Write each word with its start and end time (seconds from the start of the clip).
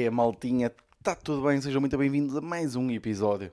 É 0.00 0.08
maltinha? 0.08 0.72
Está 0.98 1.14
tudo 1.14 1.46
bem? 1.46 1.60
Sejam 1.60 1.78
muito 1.78 1.98
bem-vindos 1.98 2.34
a 2.34 2.40
mais 2.40 2.74
um 2.74 2.90
episódio 2.90 3.52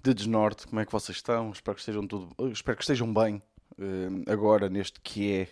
de 0.00 0.14
Desnorte. 0.14 0.68
Como 0.68 0.80
é 0.80 0.86
que 0.86 0.92
vocês 0.92 1.18
estão? 1.18 1.50
Espero 1.50 1.74
que 1.74 1.80
estejam, 1.80 2.06
tudo... 2.06 2.28
Espero 2.52 2.76
que 2.76 2.84
estejam 2.84 3.12
bem 3.12 3.42
uh, 3.72 4.30
agora 4.30 4.68
neste 4.68 5.00
que 5.00 5.32
é, 5.32 5.48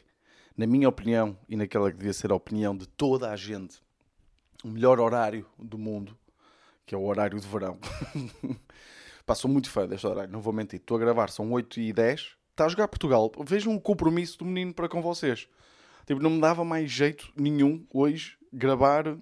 na 0.57 0.65
minha 0.65 0.89
opinião 0.89 1.37
e 1.49 1.57
naquela 1.57 1.91
que 1.91 1.99
devia 1.99 2.13
ser 2.13 2.31
a 2.31 2.37
opinião 2.37 2.77
de 2.77 2.87
toda 2.87 3.33
a 3.33 3.35
gente, 3.35 3.83
o 4.63 4.69
melhor 4.69 5.01
horário 5.01 5.45
do 5.59 5.77
mundo, 5.77 6.17
que 6.87 6.95
é 6.95 6.99
o 6.99 7.05
horário 7.05 7.41
de 7.41 7.49
verão. 7.49 7.77
Passou 9.27 9.51
muito 9.51 9.69
fã 9.69 9.89
deste 9.89 10.07
horário, 10.07 10.33
não 10.33 10.41
vou 10.41 10.53
mentir. 10.53 10.79
Estou 10.79 10.97
a 10.99 11.01
gravar, 11.01 11.31
são 11.31 11.51
8 11.51 11.81
e 11.81 11.93
10 11.93 12.37
Está 12.53 12.65
a 12.65 12.69
jogar 12.69 12.87
Portugal. 12.87 13.33
Vejam 13.45 13.75
o 13.75 13.81
compromisso 13.81 14.39
do 14.39 14.45
menino 14.45 14.73
para 14.73 14.89
com 14.89 15.03
vocês. 15.03 15.49
Tipo, 16.07 16.23
não 16.23 16.31
me 16.31 16.41
dava 16.41 16.65
mais 16.65 16.89
jeito 16.91 17.29
nenhum 17.37 17.85
hoje 17.93 18.39
gravar 18.53 19.19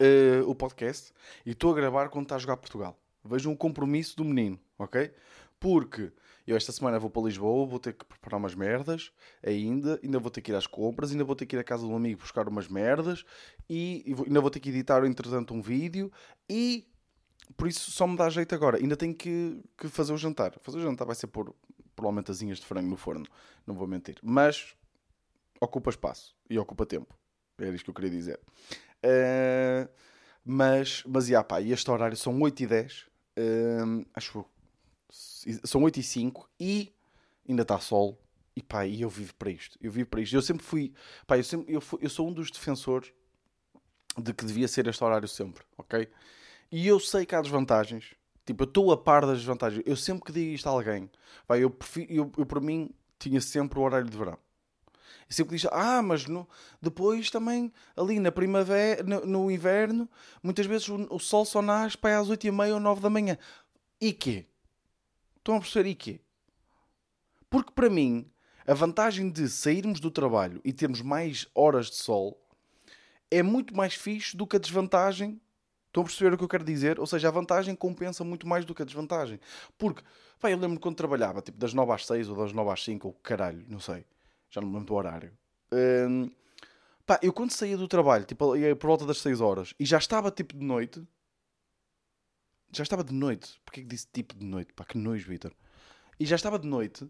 uh, 0.00 0.48
o 0.48 0.54
podcast 0.54 1.12
e 1.44 1.50
estou 1.50 1.72
a 1.72 1.74
gravar 1.74 2.08
quando 2.08 2.24
está 2.24 2.36
a 2.36 2.38
jogar 2.38 2.56
Portugal. 2.56 2.98
Vejam 3.24 3.52
o 3.52 3.56
compromisso 3.56 4.16
do 4.16 4.24
menino, 4.24 4.58
ok? 4.78 5.12
Porque 5.58 6.10
eu 6.46 6.56
esta 6.56 6.72
semana 6.72 6.98
vou 6.98 7.10
para 7.10 7.22
Lisboa, 7.22 7.66
vou 7.66 7.78
ter 7.78 7.92
que 7.92 8.04
preparar 8.04 8.38
umas 8.38 8.54
merdas 8.54 9.12
ainda, 9.44 10.00
ainda 10.02 10.18
vou 10.18 10.30
ter 10.30 10.40
que 10.40 10.50
ir 10.50 10.54
às 10.54 10.66
compras, 10.66 11.12
ainda 11.12 11.22
vou 11.22 11.36
ter 11.36 11.46
que 11.46 11.54
ir 11.54 11.58
à 11.58 11.64
casa 11.64 11.84
de 11.86 11.92
um 11.92 11.96
amigo 11.96 12.20
buscar 12.20 12.48
umas 12.48 12.66
merdas 12.66 13.24
e, 13.68 14.02
e 14.06 14.14
vou, 14.14 14.26
ainda 14.26 14.40
vou 14.40 14.50
ter 14.50 14.58
que 14.58 14.70
editar, 14.70 15.04
entretanto, 15.04 15.52
um 15.52 15.60
vídeo 15.60 16.10
e 16.48 16.86
por 17.56 17.68
isso 17.68 17.90
só 17.90 18.06
me 18.06 18.16
dá 18.16 18.30
jeito 18.30 18.54
agora. 18.54 18.78
Ainda 18.78 18.96
tenho 18.96 19.14
que, 19.14 19.60
que 19.76 19.88
fazer 19.88 20.12
o 20.12 20.16
jantar. 20.16 20.54
Fazer 20.62 20.78
o 20.78 20.82
jantar 20.82 21.04
vai 21.04 21.14
ser 21.14 21.26
por 21.26 21.54
provavelmente 21.94 22.30
asinhas 22.30 22.58
de 22.58 22.64
frango 22.64 22.88
no 22.88 22.96
forno, 22.96 23.26
não 23.66 23.74
vou 23.74 23.86
mentir. 23.86 24.18
Mas 24.22 24.74
ocupa 25.60 25.90
espaço 25.90 26.34
e 26.48 26.58
ocupa 26.58 26.86
tempo. 26.86 27.14
Era 27.58 27.74
isto 27.74 27.84
que 27.84 27.90
eu 27.90 27.94
queria 27.94 28.10
dizer. 28.10 28.40
Uh, 29.04 29.88
mas, 30.44 31.02
mas, 31.06 31.28
yeah, 31.28 31.46
pá, 31.46 31.60
e 31.60 31.72
este 31.72 31.90
horário 31.90 32.16
são 32.16 32.40
8 32.40 32.62
e 32.62 32.66
10 32.66 33.06
uh, 33.38 34.06
acho 34.14 34.44
são 35.64 35.82
8 35.82 36.00
e 36.00 36.02
5 36.02 36.48
e 36.58 36.94
ainda 37.48 37.62
está 37.62 37.78
sol. 37.78 38.20
E 38.54 38.62
pá, 38.62 38.86
e 38.86 39.02
eu 39.02 39.08
vivo 39.08 39.34
para 39.34 39.50
isto. 39.50 39.78
Eu 39.80 39.90
vivo 39.90 40.08
para 40.08 40.20
isto. 40.20 40.34
Eu 40.34 40.42
sempre 40.42 40.64
fui, 40.64 40.92
pá, 41.26 41.38
eu, 41.38 41.44
sempre, 41.44 41.72
eu, 41.72 41.80
fui, 41.80 41.98
eu 42.02 42.10
sou 42.10 42.28
um 42.28 42.32
dos 42.32 42.50
defensores 42.50 43.12
de 44.18 44.34
que 44.34 44.44
devia 44.44 44.68
ser 44.68 44.86
este 44.86 45.02
horário 45.02 45.28
sempre, 45.28 45.64
ok? 45.78 46.08
E 46.70 46.86
eu 46.86 47.00
sei 47.00 47.24
que 47.24 47.34
há 47.34 47.40
desvantagens, 47.40 48.14
Tipo, 48.50 48.64
eu 48.64 48.66
estou 48.66 48.90
a 48.90 48.96
par 48.96 49.24
das 49.26 49.44
vantagens. 49.44 49.82
Eu 49.86 49.96
sempre 49.96 50.24
que 50.24 50.32
digo 50.32 50.52
isto 50.52 50.66
a 50.66 50.72
alguém, 50.72 51.08
vai, 51.46 51.62
eu, 51.62 51.70
prefiro, 51.70 52.12
eu, 52.12 52.32
eu 52.36 52.44
para 52.44 52.60
mim 52.60 52.90
tinha 53.16 53.40
sempre 53.40 53.78
o 53.78 53.82
horário 53.82 54.10
de 54.10 54.16
verão. 54.16 54.38
E 55.30 55.34
sempre 55.34 55.56
diz, 55.56 55.66
ah, 55.70 56.02
mas 56.02 56.26
no, 56.26 56.46
depois 56.82 57.30
também, 57.30 57.72
ali 57.96 58.18
na 58.18 58.32
primavera, 58.32 59.02
no, 59.04 59.24
no 59.24 59.50
inverno, 59.50 60.08
muitas 60.42 60.66
vezes 60.66 60.88
o, 60.88 61.06
o, 61.08 61.20
sol 61.20 61.44
só 61.44 61.62
nasce 61.62 61.96
para 61.96 62.18
às 62.18 62.28
8 62.28 62.48
e 62.48 62.50
meia 62.50 62.74
ou 62.74 62.80
9 62.80 63.00
da 63.00 63.08
manhã. 63.08 63.38
E 64.00 64.12
quê? 64.12 64.46
Estão 65.36 65.56
a 65.56 65.60
perceber 65.60 65.88
e 65.90 65.94
quê? 65.94 66.20
Porque 67.48 67.72
para 67.72 67.88
mim, 67.88 68.28
a 68.66 68.74
vantagem 68.74 69.30
de 69.30 69.48
sairmos 69.48 70.00
do 70.00 70.10
trabalho 70.10 70.60
e 70.64 70.72
termos 70.72 71.00
mais 71.00 71.46
horas 71.54 71.86
de 71.86 71.96
sol 71.96 72.44
é 73.30 73.42
muito 73.42 73.76
mais 73.76 73.94
fixe 73.94 74.36
do 74.36 74.46
que 74.46 74.56
a 74.56 74.60
desvantagem 74.60 75.40
Estão 75.90 76.04
a 76.04 76.06
perceber 76.06 76.32
o 76.32 76.38
que 76.38 76.44
eu 76.44 76.48
quero 76.48 76.62
dizer? 76.62 77.00
Ou 77.00 77.06
seja, 77.06 77.26
a 77.26 77.30
vantagem 77.32 77.74
compensa 77.74 78.22
muito 78.22 78.46
mais 78.46 78.64
do 78.64 78.72
que 78.72 78.82
a 78.82 78.84
desvantagem. 78.84 79.40
Porque, 79.76 80.02
pá, 80.38 80.48
eu 80.48 80.56
lembro-me 80.56 80.78
quando 80.78 80.94
trabalhava, 80.94 81.42
tipo, 81.42 81.58
das 81.58 81.74
9 81.74 81.92
às 81.92 82.06
6 82.06 82.28
ou 82.28 82.36
das 82.36 82.52
9 82.52 82.70
às 82.70 82.84
5, 82.84 83.08
ou 83.08 83.14
caralho, 83.14 83.64
não 83.68 83.80
sei. 83.80 84.04
Já 84.50 84.60
não 84.60 84.68
me 84.68 84.74
lembro 84.74 84.88
do 84.88 84.94
horário. 84.94 85.32
Hum, 85.72 86.30
pá, 87.06 87.18
eu 87.22 87.32
quando 87.32 87.52
saía 87.52 87.76
do 87.76 87.88
trabalho, 87.88 88.24
tipo, 88.24 88.52
por 88.76 88.86
volta 88.86 89.06
das 89.06 89.18
6 89.18 89.40
horas, 89.40 89.74
e 89.78 89.84
já 89.84 89.98
estava, 89.98 90.30
tipo, 90.30 90.56
de 90.56 90.64
noite. 90.64 91.06
Já 92.72 92.82
estava 92.82 93.02
de 93.02 93.12
noite. 93.12 93.60
Porquê 93.64 93.82
que 93.82 93.88
disse 93.88 94.06
tipo 94.12 94.34
de 94.34 94.44
noite? 94.44 94.72
Pá, 94.72 94.84
que 94.84 94.98
nojo, 94.98 95.28
Vitor. 95.28 95.52
E 96.18 96.26
já 96.26 96.36
estava 96.36 96.58
de 96.58 96.68
noite. 96.68 97.08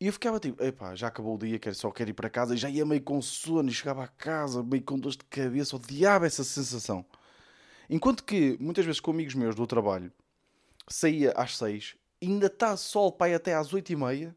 E 0.00 0.06
eu 0.06 0.12
ficava 0.12 0.40
tipo, 0.40 0.62
epá, 0.62 0.94
já 0.94 1.06
acabou 1.06 1.36
o 1.36 1.38
dia, 1.38 1.58
só 1.72 1.90
quero 1.90 2.10
ir 2.10 2.14
para 2.14 2.28
casa. 2.28 2.54
E 2.54 2.58
já 2.58 2.68
ia 2.68 2.84
meio 2.84 3.02
com 3.02 3.22
sono 3.22 3.68
e 3.68 3.72
chegava 3.72 4.04
a 4.04 4.08
casa 4.08 4.62
meio 4.62 4.82
com 4.82 4.98
dor 4.98 5.12
de 5.12 5.24
cabeça. 5.24 5.76
Odiava 5.76 6.26
essa 6.26 6.42
sensação. 6.42 7.06
Enquanto 7.88 8.24
que, 8.24 8.56
muitas 8.60 8.84
vezes 8.84 9.00
com 9.00 9.12
amigos 9.12 9.34
meus 9.34 9.54
do 9.54 9.66
trabalho, 9.66 10.12
saía 10.88 11.32
às 11.32 11.56
seis, 11.56 11.96
ainda 12.20 12.46
está 12.46 12.76
sol 12.76 13.12
pai 13.12 13.34
até 13.34 13.54
às 13.54 13.72
oito 13.72 13.92
e 13.92 13.96
meia. 13.96 14.34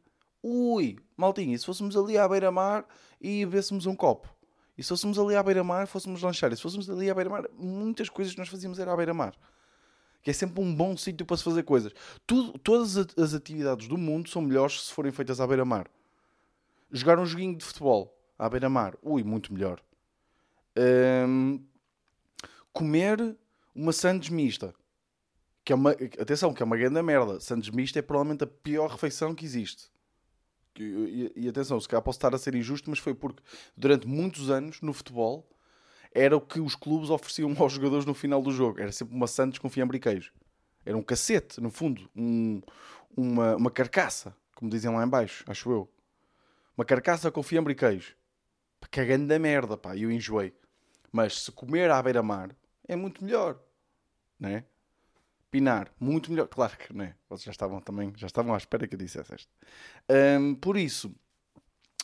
Ui, 0.49 0.97
maltinho, 1.17 1.53
e 1.53 1.59
se 1.59 1.65
fôssemos 1.65 1.97
ali 1.97 2.17
à 2.17 2.25
beira-mar 2.25 2.85
e 3.19 3.45
bebêssemos 3.45 3.85
um 3.85 3.93
copo? 3.93 4.33
E 4.77 4.83
se 4.83 4.87
fôssemos 4.87 5.19
ali 5.19 5.35
à 5.35 5.43
beira-mar, 5.43 5.87
fôssemos 5.87 6.21
lanchar? 6.21 6.53
E 6.53 6.55
se 6.55 6.61
fôssemos 6.61 6.89
ali 6.89 7.09
à 7.09 7.13
beira-mar, 7.13 7.49
muitas 7.57 8.07
coisas 8.07 8.33
que 8.33 8.39
nós 8.39 8.47
fazíamos 8.47 8.79
era 8.79 8.93
à 8.93 8.95
beira-mar. 8.95 9.33
Que 10.21 10.29
é 10.29 10.33
sempre 10.33 10.61
um 10.61 10.73
bom 10.73 10.95
sítio 10.95 11.25
para 11.25 11.35
se 11.35 11.43
fazer 11.43 11.63
coisas. 11.63 11.91
Tudo, 12.25 12.57
todas 12.59 12.95
as 12.95 13.33
atividades 13.33 13.89
do 13.89 13.97
mundo 13.97 14.29
são 14.29 14.41
melhores 14.41 14.85
se 14.85 14.93
forem 14.93 15.11
feitas 15.11 15.41
à 15.41 15.47
beira-mar. 15.47 15.85
Jogar 16.89 17.19
um 17.19 17.25
joguinho 17.25 17.57
de 17.57 17.65
futebol 17.65 18.17
à 18.39 18.47
beira-mar, 18.49 18.95
ui, 19.03 19.25
muito 19.25 19.51
melhor. 19.51 19.81
Hum, 21.27 21.61
comer 22.71 23.35
uma 23.75 23.91
sandes 23.91 24.29
mista. 24.29 24.73
Que 25.65 25.73
é 25.73 25.75
uma, 25.75 25.91
atenção, 25.91 26.53
que 26.53 26.63
é 26.63 26.65
uma 26.65 26.77
grande 26.77 27.01
merda. 27.01 27.37
Sandes 27.41 27.69
mista 27.69 27.99
é 27.99 28.01
provavelmente 28.01 28.45
a 28.45 28.47
pior 28.47 28.89
refeição 28.89 29.35
que 29.35 29.43
existe. 29.43 29.91
E, 30.83 31.31
e, 31.35 31.47
atenção, 31.49 31.79
se 31.79 31.87
calhar 31.87 32.01
posso 32.01 32.17
estar 32.17 32.33
a 32.33 32.37
ser 32.37 32.55
injusto, 32.55 32.89
mas 32.89 32.99
foi 32.99 33.13
porque 33.13 33.41
durante 33.75 34.07
muitos 34.07 34.49
anos 34.49 34.81
no 34.81 34.93
futebol 34.93 35.47
era 36.13 36.35
o 36.35 36.41
que 36.41 36.59
os 36.59 36.75
clubes 36.75 37.09
ofereciam 37.09 37.53
aos 37.59 37.73
jogadores 37.73 38.05
no 38.05 38.13
final 38.13 38.41
do 38.41 38.51
jogo. 38.51 38.79
Era 38.79 38.91
sempre 38.91 39.15
uma 39.15 39.27
Santos 39.27 39.59
com 39.59 39.69
fiambre 39.69 39.97
e 39.97 39.99
queijo. 39.99 40.31
Era 40.85 40.97
um 40.97 41.03
cacete, 41.03 41.59
no 41.59 41.69
fundo. 41.69 42.09
Um, 42.15 42.61
uma, 43.15 43.55
uma 43.55 43.71
carcaça, 43.71 44.35
como 44.55 44.71
dizem 44.71 44.91
lá 44.91 45.03
em 45.03 45.09
baixo, 45.09 45.43
acho 45.47 45.69
eu. 45.71 45.89
Uma 46.77 46.85
carcaça 46.85 47.29
com 47.31 47.43
fiambre 47.43 47.73
e 47.73 47.75
queijo. 47.75 48.15
Cagando 48.89 49.27
da 49.27 49.37
merda, 49.37 49.77
pá. 49.77 49.95
E 49.95 50.03
eu 50.03 50.11
enjoei. 50.11 50.53
Mas 51.11 51.41
se 51.41 51.51
comer 51.51 51.89
à 51.91 52.01
beira-mar, 52.01 52.55
é 52.87 52.95
muito 52.95 53.23
melhor, 53.23 53.59
né? 54.39 54.63
Pinar, 55.49 55.91
muito 55.99 56.31
melhor. 56.31 56.47
Claro 56.47 56.77
que, 56.77 56.93
né? 56.93 57.15
Vocês 57.29 57.45
já 57.45 57.51
estavam 57.51 57.79
também, 57.79 58.11
já 58.17 58.27
estavam 58.27 58.53
à 58.53 58.57
espera 58.57 58.87
que 58.87 58.95
eu 58.95 58.99
dissesse 58.99 59.33
esta. 59.33 59.51
Um, 60.39 60.55
por 60.55 60.77
isso, 60.77 61.15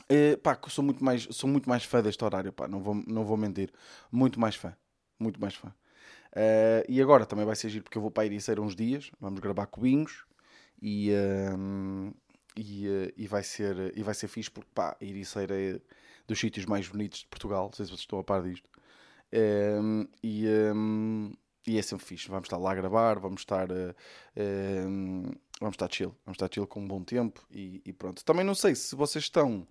uh, 0.09 0.37
pá, 0.41 0.59
sou 0.67 0.83
muito 0.83 1.03
mais, 1.03 1.27
sou 1.31 1.49
muito 1.49 1.67
mais 1.67 1.83
fã 1.83 2.01
deste 2.01 2.23
horário, 2.23 2.53
pá, 2.53 2.67
não 2.67 2.81
vou, 2.81 2.95
não 3.07 3.25
vou 3.25 3.37
mentir. 3.37 3.71
Muito 4.11 4.39
mais 4.39 4.55
fã, 4.55 4.75
muito 5.19 5.39
mais 5.41 5.55
fã. 5.55 5.69
Uh, 6.31 6.83
e 6.87 7.01
agora 7.01 7.25
também 7.25 7.45
vai 7.45 7.55
ser 7.55 7.69
giro 7.69 7.83
porque 7.83 7.97
eu 7.97 8.01
vou 8.01 8.11
para 8.11 8.23
a 8.23 8.25
Ericeira 8.25 8.61
uns 8.61 8.75
dias, 8.75 9.11
vamos 9.19 9.39
gravar 9.39 9.67
cubinhos 9.67 10.25
e, 10.81 11.09
e, 12.57 12.87
uh, 12.87 13.13
e, 13.15 13.27
vai 13.27 13.43
ser, 13.43 13.95
e 13.95 14.01
vai 14.01 14.15
ser 14.15 14.27
fixe 14.27 14.49
porque 14.49 14.69
pá, 14.73 14.97
a 14.99 15.05
Ericeira 15.05 15.55
é 15.55 15.79
dos 16.27 16.39
sítios 16.39 16.65
mais 16.65 16.87
bonitos 16.87 17.19
de 17.19 17.27
Portugal, 17.27 17.65
não 17.65 17.73
sei 17.73 17.85
se 17.85 17.91
vocês 17.91 18.01
estão 18.01 18.19
a 18.19 18.23
par 18.23 18.41
disto. 18.41 18.69
Um, 19.33 20.07
e, 20.21 20.45
um, 20.73 21.33
e 21.65 21.77
é 21.77 21.81
sempre 21.81 22.05
fixe. 22.05 22.29
Vamos 22.29 22.45
estar 22.45 22.57
lá 22.57 22.71
a 22.71 22.75
gravar, 22.75 23.19
vamos 23.19 23.41
estar, 23.41 23.71
uh, 23.71 23.95
um, 24.37 25.31
vamos 25.59 25.75
estar 25.75 25.91
chill, 25.91 26.15
vamos 26.25 26.35
estar 26.35 26.49
chill 26.53 26.67
com 26.67 26.81
um 26.81 26.87
bom 26.87 27.03
tempo 27.03 27.45
e, 27.51 27.81
e 27.85 27.93
pronto. 27.93 28.23
Também 28.23 28.45
não 28.45 28.55
sei 28.55 28.75
se 28.75 28.95
vocês 28.95 29.25
estão 29.25 29.67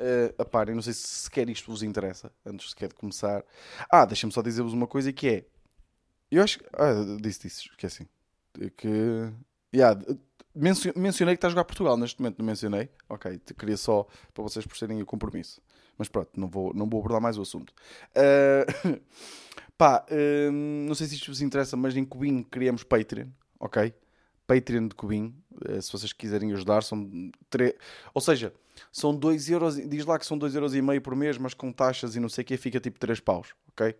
uh, 0.00 0.34
a 0.38 0.44
parem, 0.44 0.74
não 0.74 0.82
sei 0.82 0.92
se 0.92 1.06
sequer 1.06 1.48
isto 1.48 1.70
vos 1.70 1.82
interessa, 1.82 2.32
antes 2.44 2.70
sequer 2.70 2.88
de 2.88 2.94
começar. 2.94 3.44
Ah, 3.90 4.04
deixa-me 4.04 4.32
só 4.32 4.42
dizer-vos 4.42 4.72
uma 4.72 4.86
coisa 4.86 5.12
que 5.12 5.28
é. 5.28 5.46
Eu 6.30 6.42
acho 6.42 6.58
que. 6.58 6.64
Ah, 6.72 6.92
disse, 7.20 7.42
disse, 7.42 7.68
esqueci. 7.68 8.08
Que. 8.76 9.32
Yeah, 9.74 10.00
mencionei 10.54 11.34
que 11.34 11.38
está 11.38 11.46
a 11.46 11.50
jogar 11.50 11.64
Portugal 11.64 11.96
neste 11.96 12.20
momento, 12.20 12.38
não 12.38 12.46
mencionei? 12.46 12.90
Ok, 13.08 13.40
queria 13.56 13.76
só 13.76 14.06
para 14.34 14.42
vocês 14.42 14.66
perceberem 14.66 15.00
o 15.02 15.06
compromisso. 15.06 15.62
Mas 15.96 16.08
pronto, 16.08 16.30
não 16.36 16.48
vou, 16.48 16.74
não 16.74 16.88
vou 16.88 17.00
abordar 17.00 17.20
mais 17.20 17.38
o 17.38 17.42
assunto. 17.42 17.72
Uh, 18.16 19.00
pá, 19.80 20.04
uh, 20.10 20.52
não 20.52 20.94
sei 20.94 21.06
se 21.06 21.14
isto 21.14 21.30
vos 21.30 21.40
interessa, 21.40 21.74
mas 21.74 21.96
em 21.96 22.04
Cubinho 22.04 22.44
criamos 22.44 22.84
Patreon, 22.84 23.28
ok? 23.58 23.94
Patreon 24.46 24.88
de 24.88 24.94
Cubinho, 24.94 25.34
uh, 25.66 25.80
se 25.80 25.90
vocês 25.90 26.12
quiserem 26.12 26.52
ajudar, 26.52 26.82
são 26.82 27.10
3... 27.48 27.72
Ou 28.12 28.20
seja, 28.20 28.52
são 28.92 29.16
2 29.16 29.48
euros, 29.48 29.76
diz 29.76 30.04
lá 30.04 30.18
que 30.18 30.26
são 30.26 30.36
2 30.36 30.54
euros 30.54 30.74
e 30.74 30.82
meio 30.82 31.00
por 31.00 31.16
mês, 31.16 31.38
mas 31.38 31.54
com 31.54 31.72
taxas 31.72 32.14
e 32.14 32.20
não 32.20 32.28
sei 32.28 32.42
o 32.42 32.44
que, 32.44 32.58
fica 32.58 32.78
tipo 32.78 32.98
3 32.98 33.20
paus, 33.20 33.54
ok? 33.68 33.96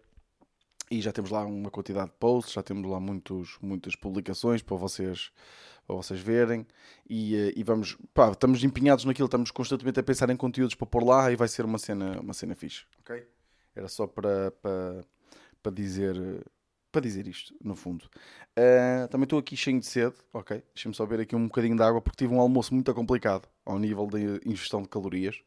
E 0.91 1.01
já 1.01 1.13
temos 1.13 1.31
lá 1.31 1.47
uma 1.47 1.71
quantidade 1.71 2.11
de 2.11 2.17
posts, 2.19 2.53
já 2.53 2.63
temos 2.63 2.87
lá 2.87 3.01
muitos, 3.01 3.57
muitas 3.63 3.97
publicações 3.97 4.61
para 4.61 4.77
vocês 4.77 5.33
para 5.87 5.97
vocês 5.97 6.21
verem. 6.21 6.67
E, 7.09 7.35
eh, 7.35 7.53
e 7.57 7.65
vamos, 7.65 7.97
pá, 8.13 8.31
estamos 8.31 8.63
empenhados 8.63 9.05
naquilo, 9.07 9.27
estamos 9.27 9.51
constantemente 9.51 9.99
a 9.99 10.03
pensar 10.03 10.29
em 10.29 10.37
conteúdos 10.37 10.75
para 10.75 10.87
pôr 10.87 11.03
lá 11.03 11.33
e 11.33 11.37
vai 11.37 11.49
ser 11.49 11.65
uma 11.65 11.79
cena, 11.79 12.21
uma 12.21 12.35
cena 12.35 12.55
fixe, 12.55 12.85
ok? 13.01 13.27
Era 13.75 13.89
só 13.89 14.07
para, 14.07 14.51
para, 14.51 15.05
para 15.63 15.73
dizer 15.73 16.45
para 16.91 17.03
dizer 17.03 17.27
isto, 17.29 17.55
no 17.63 17.77
fundo. 17.77 18.05
Uh, 18.59 19.07
também 19.09 19.25
estou 19.25 19.39
aqui 19.39 19.57
cheio 19.57 19.79
de 19.79 19.87
sede, 19.87 20.15
ok? 20.33 20.63
Deixa-me 20.75 20.95
só 20.95 21.07
ver 21.07 21.21
aqui 21.21 21.37
um 21.37 21.45
bocadinho 21.45 21.77
de 21.77 21.83
água 21.83 22.01
porque 22.01 22.25
tive 22.25 22.35
um 22.35 22.41
almoço 22.41 22.75
muito 22.75 22.93
complicado 22.93 23.49
ao 23.65 23.79
nível 23.79 24.07
da 24.07 24.19
ingestão 24.45 24.83
de 24.83 24.89
calorias. 24.89 25.41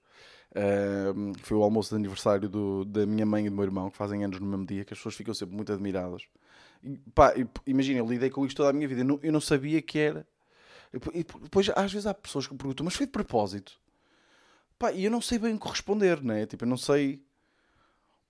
Uh, 0.52 1.34
foi 1.40 1.58
o 1.58 1.64
almoço 1.64 1.90
de 1.90 1.96
aniversário 1.96 2.48
do, 2.48 2.86
da 2.86 3.06
minha 3.06 3.26
mãe 3.26 3.46
e 3.46 3.50
do 3.50 3.56
meu 3.56 3.66
irmão, 3.66 3.90
que 3.90 3.98
fazem 3.98 4.24
anos 4.24 4.40
no 4.40 4.46
mesmo 4.46 4.66
dia, 4.66 4.86
que 4.86 4.94
as 4.94 5.00
pessoas 5.00 5.16
ficam 5.16 5.34
sempre 5.34 5.56
muito 5.56 5.74
admiradas. 5.74 6.24
Imagina, 7.66 8.00
eu 8.00 8.08
lidei 8.08 8.30
com 8.30 8.46
isto 8.46 8.58
toda 8.58 8.70
a 8.70 8.74
minha 8.74 8.88
vida, 8.88 9.02
eu 9.02 9.06
não, 9.06 9.20
eu 9.22 9.32
não 9.32 9.42
sabia 9.42 9.82
que 9.82 10.00
era. 10.00 10.26
E 11.14 11.24
depois, 11.42 11.70
às 11.76 11.92
vezes, 11.92 12.06
há 12.06 12.14
pessoas 12.14 12.46
que 12.46 12.54
me 12.54 12.58
perguntam, 12.58 12.84
mas 12.86 12.96
foi 12.96 13.06
de 13.06 13.12
propósito? 13.12 13.80
Pá, 14.78 14.92
e 14.92 15.06
eu 15.06 15.12
não 15.12 15.22
sei 15.22 15.40
bem 15.40 15.58
corresponder, 15.58 16.24
né? 16.24 16.46
Tipo, 16.46 16.66
eu 16.66 16.70
não 16.70 16.78
sei. 16.78 17.22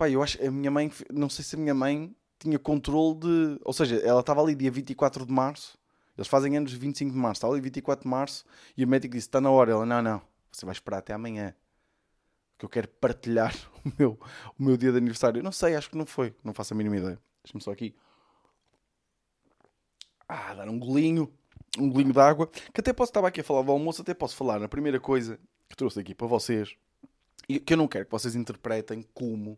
Pá, 0.04 0.10
eu 0.10 0.22
acho. 0.22 0.44
A 0.46 0.52
minha 0.52 0.70
mãe. 0.70 0.92
Não 1.10 1.30
sei 1.30 1.46
se 1.46 1.56
a 1.56 1.60
minha 1.60 1.74
mãe 1.74 2.14
tinha 2.38 2.60
controle 2.60 3.20
de. 3.20 3.60
Ou 3.64 3.72
seja, 3.72 3.96
ela 3.98 4.20
estava 4.20 4.42
ali 4.42 4.54
dia 4.54 4.70
24 4.70 5.26
de 5.26 5.32
março. 5.32 5.78
Eles 6.18 6.28
fazem 6.28 6.58
anos 6.58 6.74
25 6.74 7.12
de 7.12 7.18
março. 7.18 7.40
Estava 7.40 7.54
ali 7.54 7.62
24 7.62 8.04
de 8.04 8.10
março. 8.10 8.44
E 8.76 8.84
o 8.84 8.88
médico 8.88 9.14
disse: 9.14 9.28
Está 9.28 9.40
na 9.40 9.50
hora. 9.50 9.72
Ela: 9.72 9.86
Não, 9.86 10.02
não. 10.02 10.22
Você 10.52 10.66
vai 10.66 10.74
esperar 10.74 10.98
até 10.98 11.14
amanhã. 11.14 11.56
Que 12.58 12.66
eu 12.66 12.70
quero 12.70 12.90
partilhar 12.90 13.56
o 13.86 13.92
meu, 13.98 14.20
o 14.60 14.64
meu 14.64 14.76
dia 14.76 14.92
de 14.92 14.98
aniversário. 14.98 15.40
Eu 15.40 15.44
não 15.44 15.54
sei, 15.54 15.74
acho 15.74 15.90
que 15.90 15.98
não 15.98 16.06
foi. 16.06 16.36
Não 16.44 16.54
faço 16.54 16.74
a 16.74 16.78
mínima 16.78 16.98
ideia. 16.98 17.18
Deixa-me 17.42 17.64
só 17.64 17.72
aqui. 17.72 17.96
Ah, 20.28 20.54
dar 20.54 20.68
um 20.68 20.78
golinho. 20.78 21.32
Um 21.80 21.90
golinho 21.90 22.12
de 22.12 22.20
água. 22.20 22.48
Que 22.48 22.82
até 22.82 22.92
posso 22.92 23.12
estar 23.12 23.26
aqui 23.26 23.40
a 23.40 23.44
falar 23.44 23.62
do 23.62 23.72
almoço. 23.72 24.02
Até 24.02 24.14
posso 24.14 24.36
falar 24.36 24.60
na 24.60 24.68
primeira 24.68 25.00
coisa 25.00 25.40
que 25.70 25.78
trouxe 25.78 26.02
aqui 26.02 26.14
para 26.14 26.28
vocês, 26.28 26.76
e 27.48 27.58
que 27.58 27.74
eu 27.74 27.78
não 27.78 27.88
quero 27.88 28.06
que 28.06 28.12
vocês 28.12 28.36
interpretem 28.36 29.08
como. 29.14 29.58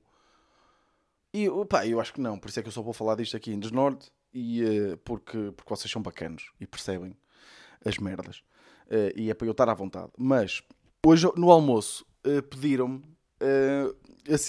E 1.35 1.49
pá, 1.65 1.85
eu 1.85 1.99
acho 1.99 2.13
que 2.13 2.21
não, 2.21 2.39
por 2.39 2.47
isso 2.47 2.61
é 2.61 2.63
que 2.63 2.69
eu 2.69 2.71
só 2.71 2.81
vou 2.81 2.93
falar 2.93 3.15
disto 3.15 3.35
aqui 3.35 3.51
em 3.51 3.59
Desnorte, 3.59 4.09
e, 4.33 4.63
uh, 4.63 4.97
porque, 4.99 5.51
porque 5.51 5.69
vocês 5.69 5.91
são 5.91 6.01
bacanos 6.01 6.49
e 6.61 6.65
percebem 6.65 7.13
as 7.83 7.97
merdas. 7.97 8.37
Uh, 8.87 9.11
e 9.17 9.29
é 9.29 9.33
para 9.33 9.45
eu 9.45 9.51
estar 9.51 9.67
à 9.67 9.73
vontade. 9.73 10.13
Mas 10.17 10.63
hoje 11.05 11.29
no 11.35 11.51
almoço 11.51 12.05
uh, 12.25 12.41
pediram-me, 12.43 13.03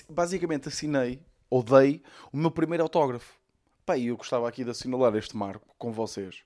basicamente 0.09 0.69
assinei, 0.69 1.21
ou 1.51 1.61
dei, 1.61 2.05
o 2.33 2.37
meu 2.37 2.53
primeiro 2.53 2.85
autógrafo. 2.85 3.37
Pá, 3.85 3.99
eu 3.99 4.17
gostava 4.17 4.49
aqui 4.49 4.63
de 4.63 4.71
assinalar 4.71 5.13
este 5.17 5.37
marco 5.37 5.75
com 5.77 5.91
vocês. 5.93 6.45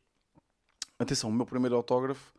Atenção, 0.98 1.28
o 1.28 1.32
meu 1.34 1.44
primeiro 1.44 1.76
autógrafo 1.76 2.32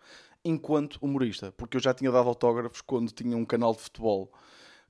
enquanto 0.43 0.97
humorista, 1.03 1.51
porque 1.51 1.77
eu 1.77 1.81
já 1.81 1.93
tinha 1.93 2.11
dado 2.11 2.27
autógrafos 2.27 2.81
quando 2.81 3.11
tinha 3.11 3.37
um 3.37 3.45
canal 3.45 3.75
de 3.75 3.81
futebol 3.81 4.31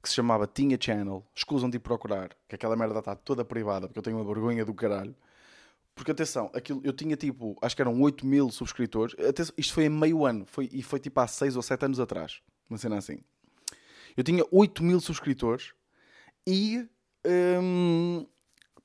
que 0.02 0.10
se 0.10 0.16
chamava 0.16 0.48
Tinha 0.48 0.78
Channel. 0.80 1.26
Escusam 1.36 1.70
de 1.70 1.78
ir 1.78 1.80
procurar, 1.80 2.36
que 2.48 2.56
aquela 2.56 2.76
merda 2.76 3.00
está 3.00 3.16
toda 3.16 3.46
privada, 3.46 3.88
porque 3.88 4.00
eu 4.00 4.04
tenho 4.04 4.18
uma 4.18 4.26
vergonha 4.26 4.66
do 4.66 4.74
caralho. 4.74 5.16
Porque 5.94 6.12
atenção, 6.12 6.50
aquilo, 6.54 6.82
eu 6.84 6.94
tinha 6.94 7.16
tipo, 7.16 7.56
acho 7.62 7.76
que 7.76 7.82
eram 7.82 8.00
8 8.02 8.26
mil 8.26 8.50
subscritores. 8.50 9.14
Atenção, 9.28 9.54
isto 9.58 9.74
foi 9.74 9.86
em 9.86 9.90
meio 9.90 10.26
ano, 10.26 10.46
foi, 10.46 10.70
e 10.72 10.82
foi 10.82 11.00
tipo 11.00 11.20
há 11.20 11.28
6 11.28 11.56
ou 11.56 11.62
7 11.62 11.86
anos 11.86 12.00
atrás. 12.00 12.42
Uma 12.70 12.78
cena 12.78 12.98
assim. 12.98 13.20
Eu 14.16 14.24
tinha 14.24 14.44
8 14.52 14.84
mil 14.84 15.00
subscritores 15.00 15.74
e. 16.48 16.88
Hum, 17.62 18.26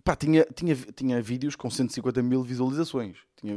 pá, 0.04 0.14
tinha, 0.14 0.44
tinha, 0.54 0.74
tinha 0.74 1.22
vídeos 1.22 1.56
com 1.56 1.70
150 1.70 2.22
mil 2.22 2.42
visualizações. 2.42 3.18
Tinha 3.36 3.56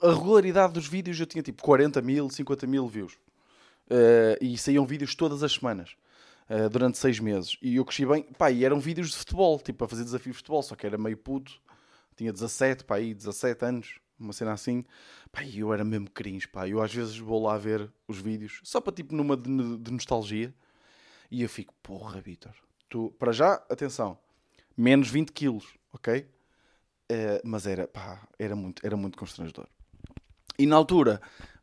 a 0.00 0.12
regularidade 0.12 0.72
dos 0.72 0.86
vídeos 0.86 1.18
eu 1.18 1.26
tinha 1.26 1.42
tipo 1.42 1.62
40 1.62 2.00
mil, 2.02 2.30
50 2.30 2.66
mil 2.66 2.86
views. 2.86 3.14
Uh, 3.90 4.38
e 4.40 4.56
saíam 4.56 4.86
vídeos 4.86 5.14
todas 5.14 5.42
as 5.42 5.52
semanas. 5.52 5.96
Uh, 6.48 6.68
durante 6.68 6.98
seis 6.98 7.18
meses. 7.18 7.56
E 7.62 7.76
eu 7.76 7.84
cresci 7.84 8.04
bem. 8.04 8.24
Pá, 8.24 8.50
e 8.50 8.64
eram 8.64 8.78
vídeos 8.78 9.10
de 9.10 9.16
futebol, 9.16 9.58
tipo, 9.58 9.84
a 9.84 9.88
fazer 9.88 10.04
desafios 10.04 10.34
de 10.34 10.38
futebol, 10.38 10.62
só 10.62 10.74
que 10.74 10.86
era 10.86 10.98
meio 10.98 11.16
puto. 11.16 11.52
Tinha 12.16 12.32
17, 12.32 12.84
pá, 12.84 12.96
aí, 12.96 13.14
17 13.14 13.64
anos, 13.64 13.98
uma 14.18 14.32
cena 14.32 14.52
assim. 14.52 14.84
Pá, 15.30 15.42
e 15.42 15.60
eu 15.60 15.72
era 15.72 15.84
mesmo 15.84 16.10
cringe, 16.10 16.46
pá. 16.46 16.68
Eu 16.68 16.82
às 16.82 16.92
vezes 16.92 17.16
vou 17.16 17.42
lá 17.42 17.56
ver 17.56 17.90
os 18.06 18.18
vídeos, 18.18 18.60
só 18.62 18.80
para 18.80 18.92
tipo 18.92 19.14
numa 19.14 19.36
de, 19.36 19.78
de 19.78 19.90
nostalgia. 19.90 20.54
E 21.30 21.42
eu 21.42 21.48
fico, 21.48 21.72
porra, 21.82 22.20
Vitor, 22.20 22.52
tu, 22.90 23.10
para 23.18 23.32
já, 23.32 23.54
atenção, 23.70 24.18
menos 24.76 25.08
20 25.08 25.32
quilos, 25.32 25.64
ok? 25.90 26.28
Uh, 27.10 27.40
mas 27.42 27.66
era, 27.66 27.88
pá, 27.88 28.28
era 28.38 28.54
muito, 28.54 28.84
era 28.84 28.96
muito 28.96 29.16
constrangedor. 29.16 29.66
E 30.58 30.66
na 30.66 30.76
altura, 30.76 31.20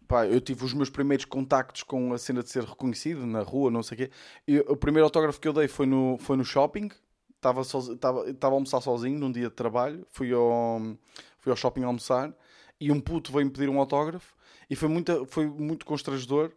pá, 0.10 0.26
eu 0.26 0.42
tive 0.42 0.66
os 0.66 0.74
meus 0.74 0.90
primeiros 0.90 1.24
contactos 1.24 1.84
com 1.84 2.12
a 2.12 2.18
cena 2.18 2.42
de 2.42 2.50
ser 2.50 2.64
reconhecido 2.64 3.28
na 3.28 3.44
rua, 3.44 3.70
não 3.70 3.84
sei 3.84 3.96
o 3.96 3.98
quê. 4.00 4.12
E 4.48 4.60
o 4.62 4.76
primeiro 4.76 5.06
autógrafo 5.06 5.40
que 5.40 5.48
eu 5.48 5.54
dei 5.54 5.68
foi 5.68 5.86
no, 5.86 6.18
foi 6.18 6.36
no 6.36 6.44
shopping. 6.44 6.90
Estava, 7.36 7.62
a 7.62 8.48
almoçar 8.48 8.82
sozinho 8.82 9.20
num 9.20 9.32
dia 9.32 9.50
de 9.50 9.56
trabalho. 9.56 10.06
Fui 10.10 10.34
ao, 10.34 10.82
fui 11.38 11.52
ao 11.52 11.56
shopping 11.56 11.84
almoçar 11.84 12.34
e 12.82 12.92
um 12.92 13.00
puto 13.00 13.32
veio-me 13.32 13.52
pedir 13.52 13.70
um 13.70 13.80
autógrafo. 13.80 14.36
E 14.68 14.76
foi 14.76 14.90
muito, 14.90 15.28
foi 15.28 15.46
muito 15.46 15.86
constrangedor. 15.86 16.52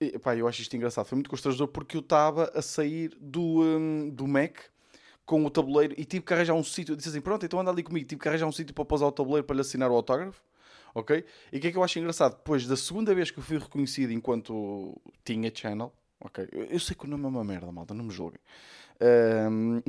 E, 0.00 0.18
pá, 0.18 0.36
eu 0.36 0.48
acho 0.48 0.60
isto 0.60 0.76
engraçado. 0.76 1.06
Foi 1.06 1.16
muito 1.16 1.30
constrangedor 1.30 1.68
porque 1.68 1.96
eu 1.96 2.00
estava 2.00 2.50
a 2.52 2.60
sair 2.60 3.16
do, 3.20 3.62
um, 3.62 4.10
do 4.10 4.26
Mac 4.26 4.58
com 5.24 5.44
o 5.44 5.50
tabuleiro 5.50 5.94
e 5.96 6.04
tive 6.04 6.24
que 6.24 6.34
arranjar 6.34 6.54
um 6.54 6.64
sítio. 6.64 6.96
Disse 6.96 7.10
assim: 7.10 7.20
Pronto, 7.20 7.46
então 7.46 7.60
anda 7.60 7.70
ali 7.70 7.84
comigo. 7.84 8.08
Tive 8.08 8.20
que 8.20 8.28
arranjar 8.28 8.46
um 8.46 8.52
sítio 8.52 8.74
para 8.74 8.84
pousar 8.84 9.06
o 9.06 9.12
tabuleiro 9.12 9.46
para 9.46 9.54
lhe 9.54 9.60
assinar 9.60 9.88
o 9.88 9.94
autógrafo. 9.94 10.47
Ok? 10.98 11.24
E 11.52 11.58
o 11.58 11.60
que 11.60 11.68
é 11.68 11.70
que 11.70 11.78
eu 11.78 11.84
acho 11.84 11.96
engraçado? 12.00 12.36
Depois 12.36 12.66
da 12.66 12.76
segunda 12.76 13.14
vez 13.14 13.30
que 13.30 13.38
eu 13.38 13.42
fui 13.42 13.56
reconhecido 13.56 14.12
enquanto 14.12 15.00
tinha 15.24 15.48
channel, 15.54 15.92
ok? 16.20 16.48
Eu, 16.50 16.64
eu 16.64 16.80
sei 16.80 16.96
que 16.96 17.04
o 17.04 17.08
nome 17.08 17.24
é 17.24 17.28
uma 17.28 17.44
merda, 17.44 17.70
malta, 17.70 17.94
não 17.94 18.04
me 18.04 18.10
julguem. 18.10 18.40
Um, 19.00 19.80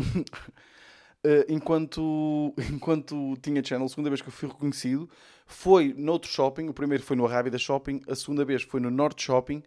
Uh, 1.21 1.44
enquanto, 1.50 2.53
enquanto 2.71 3.35
tinha 3.41 3.63
channel, 3.63 3.88
a 3.88 3.89
segunda 3.89 4.09
vez 4.09 4.21
que 4.21 4.29
eu 4.29 4.31
fui 4.31 4.47
reconhecido 4.47 5.09
foi 5.47 5.94
noutro 5.97 6.29
shopping. 6.29 6.69
O 6.69 6.73
primeiro 6.73 7.03
foi 7.03 7.17
no 7.17 7.25
Arrábida 7.25 7.57
Shopping, 7.57 8.01
a 8.07 8.15
segunda 8.15 8.45
vez 8.45 8.61
foi 8.61 8.79
no 8.79 8.91
Norte 8.91 9.23
Shopping. 9.23 9.63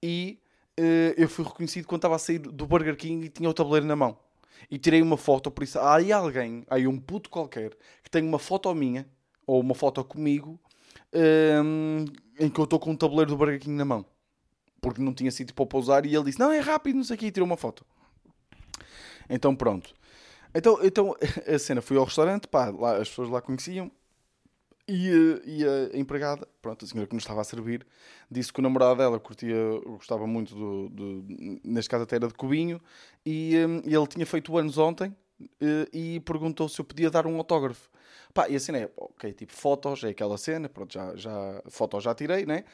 E 0.00 0.38
uh, 0.78 1.12
eu 1.16 1.28
fui 1.28 1.44
reconhecido 1.44 1.86
quando 1.86 1.98
estava 1.98 2.14
a 2.14 2.18
sair 2.18 2.38
do 2.38 2.66
Burger 2.66 2.96
King 2.96 3.26
e 3.26 3.28
tinha 3.28 3.50
o 3.50 3.52
tabuleiro 3.52 3.84
na 3.84 3.96
mão 3.96 4.16
e 4.70 4.78
tirei 4.78 5.02
uma 5.02 5.16
foto, 5.16 5.50
por 5.50 5.64
isso 5.64 5.78
há 5.78 5.96
aí 5.96 6.12
alguém, 6.12 6.64
há 6.70 6.76
aí 6.76 6.86
um 6.86 6.98
puto 6.98 7.28
qualquer, 7.28 7.76
que 8.02 8.10
tem 8.10 8.22
uma 8.22 8.38
foto 8.38 8.72
minha, 8.74 9.06
ou 9.46 9.60
uma 9.60 9.74
foto 9.74 10.02
comigo, 10.04 10.58
um, 11.14 12.04
em 12.38 12.48
que 12.48 12.58
eu 12.58 12.64
estou 12.64 12.78
com 12.78 12.90
um 12.90 12.96
tabuleiro 12.96 13.30
do 13.30 13.36
Burger 13.36 13.60
King 13.60 13.76
na 13.76 13.84
mão. 13.84 14.04
Porque 14.80 15.00
não 15.00 15.14
tinha 15.14 15.30
sítio 15.30 15.54
para 15.54 15.66
pousar 15.66 16.04
e 16.04 16.14
ele 16.14 16.24
disse, 16.24 16.38
não, 16.38 16.52
é 16.52 16.60
rápido, 16.60 16.96
não 16.96 17.04
sei 17.04 17.16
o 17.16 17.18
que, 17.18 17.26
e 17.26 17.30
tirou 17.30 17.46
uma 17.46 17.56
foto. 17.56 17.84
Então 19.28 19.54
pronto. 19.54 19.94
Então, 20.54 20.78
então 20.82 21.16
a 21.46 21.58
cena, 21.58 21.82
fui 21.82 21.96
ao 21.96 22.04
restaurante, 22.04 22.46
pá, 22.46 22.70
lá, 22.70 22.96
as 22.96 23.08
pessoas 23.08 23.28
lá 23.28 23.40
conheciam, 23.40 23.90
e, 24.86 25.40
e, 25.46 25.64
a 25.64 25.98
empregada, 25.98 26.46
pronto, 26.60 26.84
a 26.84 26.88
senhora 26.88 27.08
que 27.08 27.14
nos 27.14 27.22
estava 27.22 27.40
a 27.40 27.44
servir, 27.44 27.86
disse 28.30 28.52
que 28.52 28.60
o 28.60 28.62
namorado 28.62 28.98
dela 28.98 29.18
curtia, 29.18 29.56
gostava 29.86 30.26
muito 30.26 30.54
do, 30.54 30.88
do 30.90 31.24
neste 31.64 31.88
caso 31.88 32.04
até 32.04 32.16
era 32.16 32.28
de 32.28 32.34
cubinho, 32.34 32.80
e, 33.24 33.56
um, 33.66 33.80
e 33.84 33.94
ele 33.94 34.06
tinha 34.06 34.26
feito 34.26 34.56
anos 34.58 34.76
ontem 34.76 35.08
uh, 35.40 35.88
e 35.90 36.20
perguntou 36.20 36.68
se 36.68 36.80
eu 36.80 36.84
podia 36.84 37.10
dar 37.10 37.26
um 37.26 37.36
autógrafo. 37.38 37.88
Pá, 38.34 38.48
e 38.48 38.56
a 38.56 38.60
cena 38.60 38.78
é, 38.78 38.90
ok, 38.96 39.32
tipo, 39.32 39.52
fotos, 39.52 40.02
é 40.02 40.08
aquela 40.08 40.36
cena, 40.36 40.68
pronto, 40.68 40.92
já, 40.92 41.14
já, 41.14 41.62
fotos 41.68 42.02
já 42.02 42.12
tirei, 42.14 42.44
né? 42.44 42.64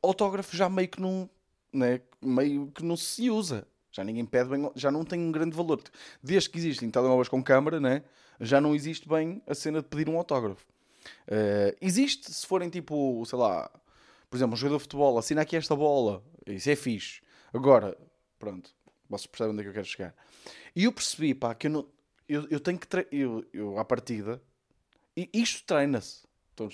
Autógrafo 0.00 0.56
já 0.56 0.68
meio 0.68 0.88
que 0.88 1.00
não, 1.00 1.28
né? 1.72 2.00
Meio 2.22 2.68
que 2.68 2.84
não 2.84 2.96
se 2.96 3.28
usa. 3.28 3.66
Já 3.90 4.04
ninguém 4.04 4.24
pede 4.24 4.48
bem, 4.48 4.70
já 4.76 4.92
não 4.92 5.04
tem 5.04 5.20
um 5.20 5.32
grande 5.32 5.56
valor. 5.56 5.82
Desde 6.22 6.48
que 6.48 6.58
existem 6.58 6.88
telemóveis 6.88 7.28
com 7.28 7.42
câmara, 7.42 7.80
né? 7.80 8.04
Já 8.40 8.60
não 8.60 8.76
existe 8.76 9.08
bem 9.08 9.42
a 9.44 9.54
cena 9.54 9.82
de 9.82 9.88
pedir 9.88 10.08
um 10.08 10.16
autógrafo. 10.16 10.64
Uh, 11.26 11.74
existe 11.80 12.32
se 12.32 12.46
forem 12.46 12.68
tipo, 12.68 13.24
sei 13.26 13.38
lá, 13.38 13.68
por 14.30 14.36
exemplo, 14.36 14.54
um 14.54 14.56
jogador 14.56 14.76
de 14.76 14.82
futebol, 14.82 15.18
assina 15.18 15.42
aqui 15.42 15.56
esta 15.56 15.74
bola, 15.74 16.22
isso 16.46 16.70
é 16.70 16.76
fixe. 16.76 17.20
Agora, 17.52 17.96
pronto, 18.38 18.70
vocês 19.08 19.26
percebem 19.26 19.52
onde 19.52 19.60
é 19.60 19.64
que 19.64 19.70
eu 19.70 19.74
quero 19.74 19.86
chegar. 19.86 20.14
E 20.76 20.84
eu 20.84 20.92
percebi, 20.92 21.34
pá, 21.34 21.54
que 21.54 21.66
eu 21.66 21.70
não. 21.70 21.88
Eu, 22.28 22.46
eu 22.50 22.60
tenho 22.60 22.78
que. 22.78 22.86
Eu, 23.10 23.44
eu, 23.52 23.78
à 23.78 23.84
partida. 23.84 24.40
E 25.18 25.28
isto 25.32 25.66
treina-se. 25.66 26.28
Estão 26.50 26.68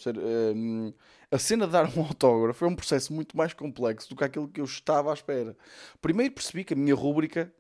a 1.30 1.38
cena 1.38 1.66
de 1.66 1.72
dar 1.72 1.86
um 1.96 2.00
autógrafo 2.04 2.64
é 2.64 2.68
um 2.68 2.76
processo 2.76 3.12
muito 3.12 3.34
mais 3.36 3.54
complexo 3.54 4.08
do 4.10 4.16
que 4.16 4.24
aquilo 4.24 4.48
que 4.48 4.60
eu 4.60 4.64
estava 4.66 5.10
à 5.10 5.14
espera. 5.14 5.56
Primeiro 6.00 6.34
percebi 6.34 6.62
que 6.62 6.74
a 6.74 6.76
minha 6.76 6.94
rúbrica. 6.94 7.52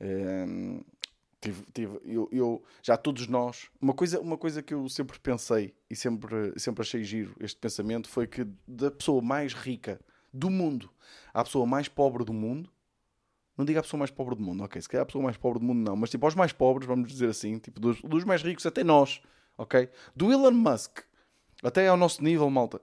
Um, 0.00 0.80
Tive, 1.40 1.64
tive, 1.74 2.00
eu, 2.04 2.28
eu, 2.30 2.62
já 2.84 2.96
todos 2.96 3.26
nós, 3.26 3.68
uma 3.80 3.92
coisa, 3.92 4.20
uma 4.20 4.38
coisa 4.38 4.62
que 4.62 4.72
eu 4.72 4.88
sempre 4.88 5.18
pensei 5.18 5.74
e 5.90 5.96
sempre, 5.96 6.56
sempre 6.56 6.82
achei 6.82 7.02
giro 7.02 7.34
este 7.40 7.58
pensamento 7.58 8.08
foi 8.08 8.28
que 8.28 8.46
da 8.64 8.92
pessoa 8.92 9.20
mais 9.20 9.52
rica 9.52 10.00
do 10.32 10.48
mundo 10.48 10.88
à 11.34 11.42
pessoa 11.42 11.66
mais 11.66 11.88
pobre 11.88 12.24
do 12.24 12.32
mundo, 12.32 12.70
não 13.56 13.64
diga 13.64 13.80
a 13.80 13.82
pessoa 13.82 13.98
mais 13.98 14.10
pobre 14.12 14.36
do 14.36 14.42
mundo, 14.42 14.62
ok? 14.62 14.80
Se 14.80 14.88
calhar 14.88 15.02
a 15.02 15.06
pessoa 15.06 15.24
mais 15.24 15.36
pobre 15.36 15.58
do 15.58 15.64
mundo 15.64 15.84
não, 15.84 15.96
mas 15.96 16.10
tipo 16.10 16.24
aos 16.24 16.36
mais 16.36 16.52
pobres, 16.52 16.86
vamos 16.86 17.10
dizer 17.10 17.28
assim, 17.28 17.58
tipo 17.58 17.80
dos, 17.80 18.00
dos 18.02 18.22
mais 18.22 18.40
ricos, 18.40 18.64
até 18.64 18.84
nós, 18.84 19.20
ok? 19.62 19.88
Do 20.14 20.32
Elon 20.32 20.52
Musk 20.52 21.00
até 21.62 21.88
ao 21.88 21.96
nosso 21.96 22.22
nível, 22.22 22.48
malta, 22.50 22.80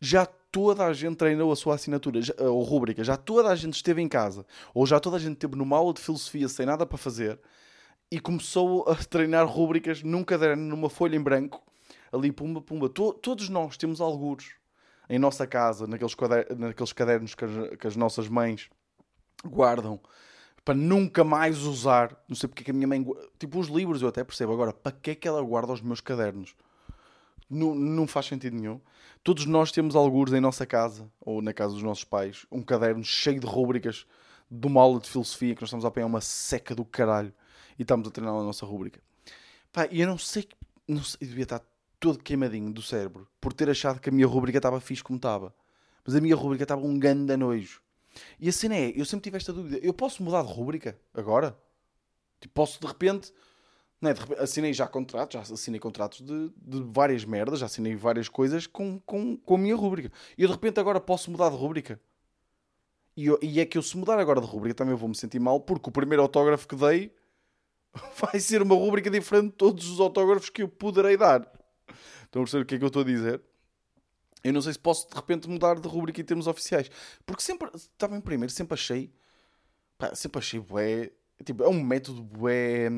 já 0.00 0.24
toda 0.24 0.86
a 0.86 0.92
gente 0.92 1.16
treinou 1.16 1.52
a 1.52 1.56
sua 1.56 1.74
assinatura 1.74 2.22
já, 2.22 2.34
ou 2.38 2.62
rúbrica, 2.62 3.04
já 3.04 3.16
toda 3.16 3.50
a 3.50 3.54
gente 3.54 3.74
esteve 3.74 4.00
em 4.00 4.08
casa, 4.08 4.44
ou 4.74 4.86
já 4.86 4.98
toda 4.98 5.16
a 5.16 5.20
gente 5.20 5.34
esteve 5.34 5.56
numa 5.56 5.76
aula 5.76 5.92
de 5.92 6.00
filosofia 6.00 6.48
sem 6.48 6.66
nada 6.66 6.86
para 6.86 6.98
fazer 6.98 7.38
e 8.10 8.18
começou 8.18 8.88
a 8.88 8.96
treinar 8.96 9.46
rúbricas 9.46 10.02
num 10.02 10.24
caderno, 10.24 10.62
numa 10.62 10.90
folha 10.90 11.14
em 11.14 11.22
branco, 11.22 11.62
ali 12.12 12.32
pumba, 12.32 12.60
pumba. 12.60 12.88
To 12.88 13.12
todos 13.12 13.48
nós 13.48 13.76
temos 13.76 14.00
algures 14.00 14.54
em 15.08 15.18
nossa 15.18 15.46
casa, 15.46 15.86
naqueles, 15.86 16.16
naqueles 16.56 16.92
cadernos 16.92 17.34
que 17.34 17.44
as, 17.44 17.50
que 17.78 17.86
as, 17.86 17.96
nossas 17.96 18.28
mães 18.28 18.68
guardam 19.44 20.00
para 20.64 20.74
nunca 20.74 21.24
mais 21.24 21.58
usar. 21.62 22.16
Não 22.28 22.36
sei 22.36 22.48
porque 22.48 22.62
é 22.62 22.64
que 22.64 22.70
a 22.70 22.74
minha 22.74 22.86
mãe. 22.86 23.04
Tipo, 23.38 23.58
os 23.58 23.68
livros 23.68 24.02
eu 24.02 24.08
até 24.08 24.22
percebo. 24.24 24.52
Agora, 24.52 24.72
para 24.72 24.92
que 24.92 25.12
é 25.12 25.14
que 25.14 25.26
ela 25.26 25.42
guarda 25.42 25.72
os 25.72 25.80
meus 25.80 26.00
cadernos? 26.00 26.54
Não, 27.48 27.74
não 27.74 28.06
faz 28.06 28.26
sentido 28.26 28.56
nenhum. 28.56 28.80
Todos 29.22 29.44
nós 29.44 29.72
temos 29.72 29.96
alguns 29.96 30.32
em 30.32 30.40
nossa 30.40 30.64
casa, 30.64 31.10
ou 31.20 31.42
na 31.42 31.52
casa 31.52 31.74
dos 31.74 31.82
nossos 31.82 32.04
pais, 32.04 32.46
um 32.50 32.62
caderno 32.62 33.04
cheio 33.04 33.40
de 33.40 33.46
rúbricas 33.46 34.06
de 34.50 34.66
uma 34.66 34.80
aula 34.80 35.00
de 35.00 35.08
filosofia 35.08 35.54
que 35.54 35.60
nós 35.60 35.68
estamos 35.68 35.84
a 35.84 35.88
apanhar 35.88 36.06
uma 36.06 36.20
seca 36.20 36.74
do 36.74 36.84
caralho 36.84 37.32
e 37.78 37.82
estamos 37.82 38.08
a 38.08 38.10
treinar 38.10 38.34
a 38.34 38.42
nossa 38.42 38.64
rúbrica. 38.64 39.00
Pá, 39.72 39.86
e 39.90 40.00
eu 40.00 40.06
não 40.06 40.18
sei, 40.18 40.48
não 40.88 41.02
sei, 41.02 41.28
devia 41.28 41.44
estar 41.44 41.62
todo 42.00 42.18
queimadinho 42.18 42.72
do 42.72 42.82
cérebro 42.82 43.28
por 43.40 43.52
ter 43.52 43.68
achado 43.68 44.00
que 44.00 44.08
a 44.08 44.12
minha 44.12 44.26
rúbrica 44.26 44.58
estava 44.58 44.80
fixe 44.80 45.04
como 45.04 45.16
estava. 45.16 45.54
Mas 46.04 46.14
a 46.14 46.20
minha 46.20 46.34
rúbrica 46.34 46.64
estava 46.64 46.80
um 46.80 46.98
ganda 46.98 47.36
nojo. 47.36 47.80
E 48.38 48.48
a 48.48 48.52
cena 48.52 48.76
é, 48.76 48.92
eu 48.94 49.04
sempre 49.04 49.24
tive 49.24 49.36
esta 49.36 49.52
dúvida, 49.52 49.78
eu 49.82 49.92
posso 49.92 50.22
mudar 50.22 50.42
de 50.42 50.52
rúbrica 50.52 50.98
agora? 51.14 51.56
Tipo, 52.40 52.54
posso 52.54 52.80
de 52.80 52.86
repente, 52.86 53.32
não 54.00 54.10
é, 54.10 54.14
de 54.14 54.20
repente 54.20 54.40
assinei 54.40 54.72
já 54.72 54.86
contratos, 54.86 55.34
já 55.34 55.54
assinei 55.54 55.78
contratos 55.78 56.20
de, 56.20 56.48
de 56.56 56.82
várias 56.90 57.24
merdas, 57.24 57.60
já 57.60 57.66
assinei 57.66 57.94
várias 57.94 58.28
coisas 58.28 58.66
com, 58.66 58.98
com, 59.00 59.36
com 59.36 59.54
a 59.54 59.58
minha 59.58 59.76
rúbrica. 59.76 60.10
E 60.36 60.42
eu 60.42 60.48
de 60.48 60.54
repente 60.54 60.80
agora 60.80 61.00
posso 61.00 61.30
mudar 61.30 61.50
de 61.50 61.56
rúbrica. 61.56 62.00
E, 63.16 63.26
eu, 63.26 63.38
e 63.42 63.60
é 63.60 63.66
que 63.66 63.76
eu 63.76 63.82
se 63.82 63.96
mudar 63.96 64.18
agora 64.18 64.40
de 64.40 64.46
rúbrica 64.46 64.74
também 64.74 64.94
vou 64.94 65.08
me 65.08 65.14
sentir 65.14 65.38
mal 65.38 65.60
porque 65.60 65.88
o 65.88 65.92
primeiro 65.92 66.22
autógrafo 66.22 66.66
que 66.66 66.76
dei 66.76 67.12
vai 68.16 68.40
ser 68.40 68.62
uma 68.62 68.74
rúbrica 68.74 69.10
diferente 69.10 69.50
de 69.50 69.56
todos 69.56 69.90
os 69.90 70.00
autógrafos 70.00 70.48
que 70.48 70.62
eu 70.62 70.68
poderei 70.68 71.16
dar. 71.16 71.40
Estão 72.24 72.42
a 72.42 72.44
perceber 72.44 72.62
o 72.62 72.66
que 72.66 72.74
é 72.76 72.78
que 72.78 72.84
eu 72.84 72.88
estou 72.88 73.02
a 73.02 73.04
dizer? 73.04 73.42
Eu 74.42 74.52
não 74.52 74.62
sei 74.62 74.72
se 74.72 74.78
posso 74.78 75.08
de 75.08 75.14
repente 75.14 75.48
mudar 75.48 75.78
de 75.78 75.86
rubrica 75.86 76.20
em 76.20 76.24
termos 76.24 76.46
oficiais. 76.46 76.90
Porque 77.26 77.42
sempre, 77.42 77.70
estava 77.74 78.16
em 78.16 78.20
primeiro, 78.20 78.52
sempre 78.52 78.74
achei, 78.74 79.12
pá, 79.98 80.14
sempre 80.14 80.38
achei 80.38 80.60
bué, 80.60 81.10
tipo, 81.44 81.62
é 81.62 81.68
um 81.68 81.82
método 81.82 82.22
bué 82.22 82.88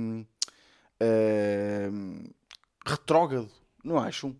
uh, 1.02 2.34
retrógrado, 2.86 3.50
não 3.84 3.98
acham? 3.98 4.30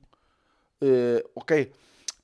Uh, 0.80 1.22
ok, 1.34 1.72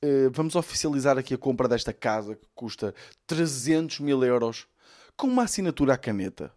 uh, 0.03 0.31
vamos 0.33 0.57
oficializar 0.57 1.19
aqui 1.19 1.35
a 1.35 1.39
compra 1.39 1.69
desta 1.69 1.93
casa 1.93 2.35
que 2.35 2.47
custa 2.55 2.95
300 3.27 4.01
mil 4.01 4.23
euros 4.25 4.67
com 5.17 5.27
uma 5.27 5.45
assinatura 5.45 5.95
à 5.95 5.99
caneta 5.99 6.53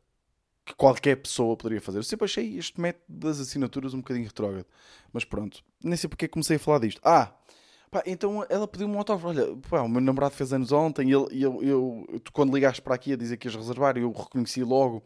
que 0.65 0.75
qualquer 0.75 1.17
pessoa 1.17 1.57
poderia 1.57 1.81
fazer. 1.81 1.99
Eu 1.99 2.03
sempre 2.03 2.25
achei 2.25 2.57
este 2.57 2.79
método 2.79 3.05
das 3.07 3.39
assinaturas 3.39 3.93
um 3.93 3.97
bocadinho 3.97 4.27
retrógrado. 4.27 4.65
Mas 5.11 5.25
pronto, 5.25 5.63
nem 5.83 5.97
sei 5.97 6.07
porque 6.07 6.27
comecei 6.27 6.57
a 6.57 6.59
falar 6.59 6.79
disto. 6.79 7.01
Ah, 7.03 7.33
Pá, 7.91 8.01
então 8.05 8.45
ela 8.49 8.65
pediu-me 8.65 8.95
um 8.95 8.99
autógrafo. 8.99 9.27
Olha, 9.27 9.57
pá, 9.69 9.81
o 9.81 9.89
meu 9.89 9.99
namorado 9.99 10.33
fez 10.33 10.53
anos 10.53 10.71
ontem 10.71 11.09
e 11.09 11.13
ele, 11.13 11.43
eu, 11.43 11.61
eu, 11.61 12.21
tu, 12.21 12.31
quando 12.31 12.53
ligaste 12.53 12.81
para 12.81 12.95
aqui 12.95 13.11
a 13.11 13.17
dizer 13.17 13.35
que 13.35 13.49
ias 13.49 13.55
reservar, 13.55 13.97
eu 13.97 14.09
reconheci 14.13 14.63
logo 14.63 15.03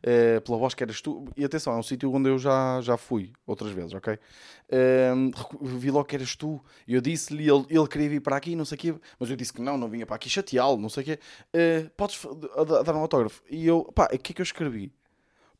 uh, 0.00 0.40
pela 0.40 0.58
voz 0.58 0.74
que 0.74 0.82
eras 0.82 1.00
tu. 1.00 1.24
E 1.36 1.44
atenção, 1.44 1.74
é 1.74 1.76
um 1.76 1.82
sítio 1.82 2.12
onde 2.12 2.28
eu 2.28 2.36
já, 2.36 2.80
já 2.80 2.96
fui 2.96 3.32
outras 3.46 3.70
vezes, 3.70 3.94
ok? 3.94 4.14
Uh, 4.14 5.78
vi 5.78 5.92
logo 5.92 6.06
que 6.06 6.16
eras 6.16 6.34
tu. 6.34 6.60
E 6.88 6.94
eu 6.94 7.00
disse-lhe, 7.00 7.48
ele, 7.48 7.66
ele 7.70 7.86
queria 7.86 8.08
vir 8.08 8.20
para 8.20 8.36
aqui, 8.36 8.56
não 8.56 8.64
sei 8.64 8.74
o 8.74 8.80
quê, 8.80 8.94
mas 9.16 9.30
eu 9.30 9.36
disse 9.36 9.52
que 9.52 9.62
não, 9.62 9.78
não 9.78 9.88
vinha 9.88 10.04
para 10.04 10.16
aqui 10.16 10.28
chateá-lo, 10.28 10.76
não 10.76 10.88
sei 10.88 11.04
o 11.04 11.06
quê. 11.06 11.20
Uh, 11.54 11.88
podes 11.90 12.20
dar 12.84 12.96
um 12.96 13.00
autógrafo? 13.00 13.44
E 13.48 13.64
eu, 13.64 13.84
pá, 13.94 14.06
o 14.12 14.18
que 14.18 14.32
é 14.32 14.34
que 14.34 14.40
eu 14.40 14.44
escrevi? 14.44 14.92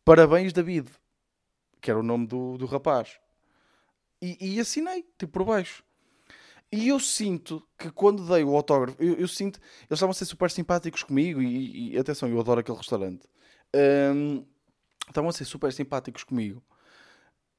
Parabéns, 0.05 0.53
David, 0.53 0.91
que 1.81 1.89
era 1.89 2.01
o 2.01 2.03
nome 2.03 2.27
do, 2.27 2.59
do 2.59 2.67
rapaz. 2.67 3.21
E, 4.21 4.57
e 4.57 4.59
assinei, 4.59 5.05
tipo 5.17 5.35
por 5.35 5.45
baixo. 5.45 5.85
E 6.75 6.89
eu 6.89 6.99
sinto 6.99 7.65
que 7.79 7.89
quando 7.89 8.27
dei 8.27 8.43
o 8.43 8.57
autógrafo, 8.57 9.01
eu, 9.01 9.15
eu 9.15 9.29
sinto, 9.29 9.61
eles 9.83 9.93
estavam 9.93 10.11
a 10.11 10.15
ser 10.15 10.25
super 10.25 10.51
simpáticos 10.51 11.05
comigo 11.05 11.41
e, 11.41 11.93
e 11.93 11.99
atenção, 11.99 12.29
eu 12.29 12.41
adoro 12.41 12.59
aquele 12.59 12.77
restaurante. 12.77 13.29
Um, 14.13 14.45
estavam 15.07 15.31
a 15.31 15.33
ser 15.33 15.45
super 15.45 15.73
simpáticos 15.73 16.25
comigo. 16.25 16.61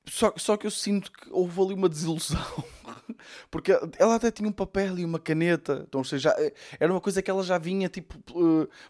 Só, 0.06 0.34
só 0.36 0.58
que 0.58 0.68
eu 0.68 0.72
sinto 0.72 1.14
que 1.14 1.30
houve 1.32 1.62
ali 1.62 1.74
uma 1.74 1.88
desilusão. 1.88 2.46
Porque 3.50 3.72
ela 3.98 4.16
até 4.16 4.30
tinha 4.30 4.50
um 4.50 4.52
papel 4.52 5.00
e 5.00 5.06
uma 5.06 5.18
caneta. 5.18 5.86
Então, 5.88 6.00
ou 6.00 6.06
seja, 6.06 6.36
era 6.78 6.92
uma 6.92 7.00
coisa 7.00 7.22
que 7.22 7.32
ela 7.32 7.42
já 7.42 7.58
vinha 7.58 7.88
tipo 7.88 8.20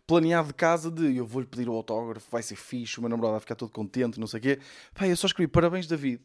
planeado 0.08 0.48
de 0.48 0.56
casa 0.56 0.90
de 0.90 1.18
eu 1.18 1.28
vou-lhe 1.28 1.46
pedir 1.46 1.70
o 1.70 1.74
autógrafo, 1.74 2.32
vai 2.32 2.42
ser 2.42 2.56
fixe, 2.56 2.98
o 2.98 3.02
meu 3.02 3.10
namorado 3.10 3.34
vai 3.34 3.42
ficar 3.42 3.56
todo 3.56 3.72
contente, 3.72 4.20
não 4.20 4.26
sei 4.26 4.40
o 4.40 4.42
quê. 4.42 4.60
Pai, 4.96 5.12
eu 5.12 5.18
só 5.18 5.28
escrevi 5.28 5.48
parabéns, 5.48 5.86
David. 5.86 6.20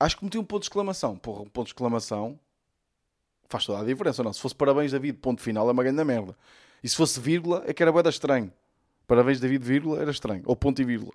Acho 0.00 0.16
que 0.16 0.24
meti 0.24 0.38
um 0.38 0.44
ponto 0.44 0.62
de 0.62 0.68
exclamação. 0.68 1.18
Porra, 1.18 1.42
um 1.42 1.50
ponto 1.50 1.66
de 1.66 1.72
exclamação 1.72 2.40
faz 3.48 3.66
toda 3.66 3.80
a 3.80 3.84
diferença, 3.84 4.22
não? 4.22 4.32
Se 4.32 4.40
fosse 4.40 4.54
parabéns 4.54 4.92
David, 4.92 5.18
ponto 5.18 5.40
final, 5.40 5.68
é 5.68 5.72
uma 5.72 5.82
grande 5.82 6.02
merda. 6.04 6.36
E 6.82 6.88
se 6.88 6.96
fosse 6.96 7.18
vírgula, 7.20 7.62
é 7.66 7.72
que 7.72 7.82
era 7.82 7.90
boeda 7.92 8.10
estranho. 8.10 8.52
Parabéns 9.06 9.40
David, 9.40 9.64
vírgula, 9.64 10.00
era 10.00 10.10
estranho. 10.10 10.42
Ou 10.46 10.56
ponto 10.56 10.80
e 10.80 10.84
vírgula. 10.84 11.12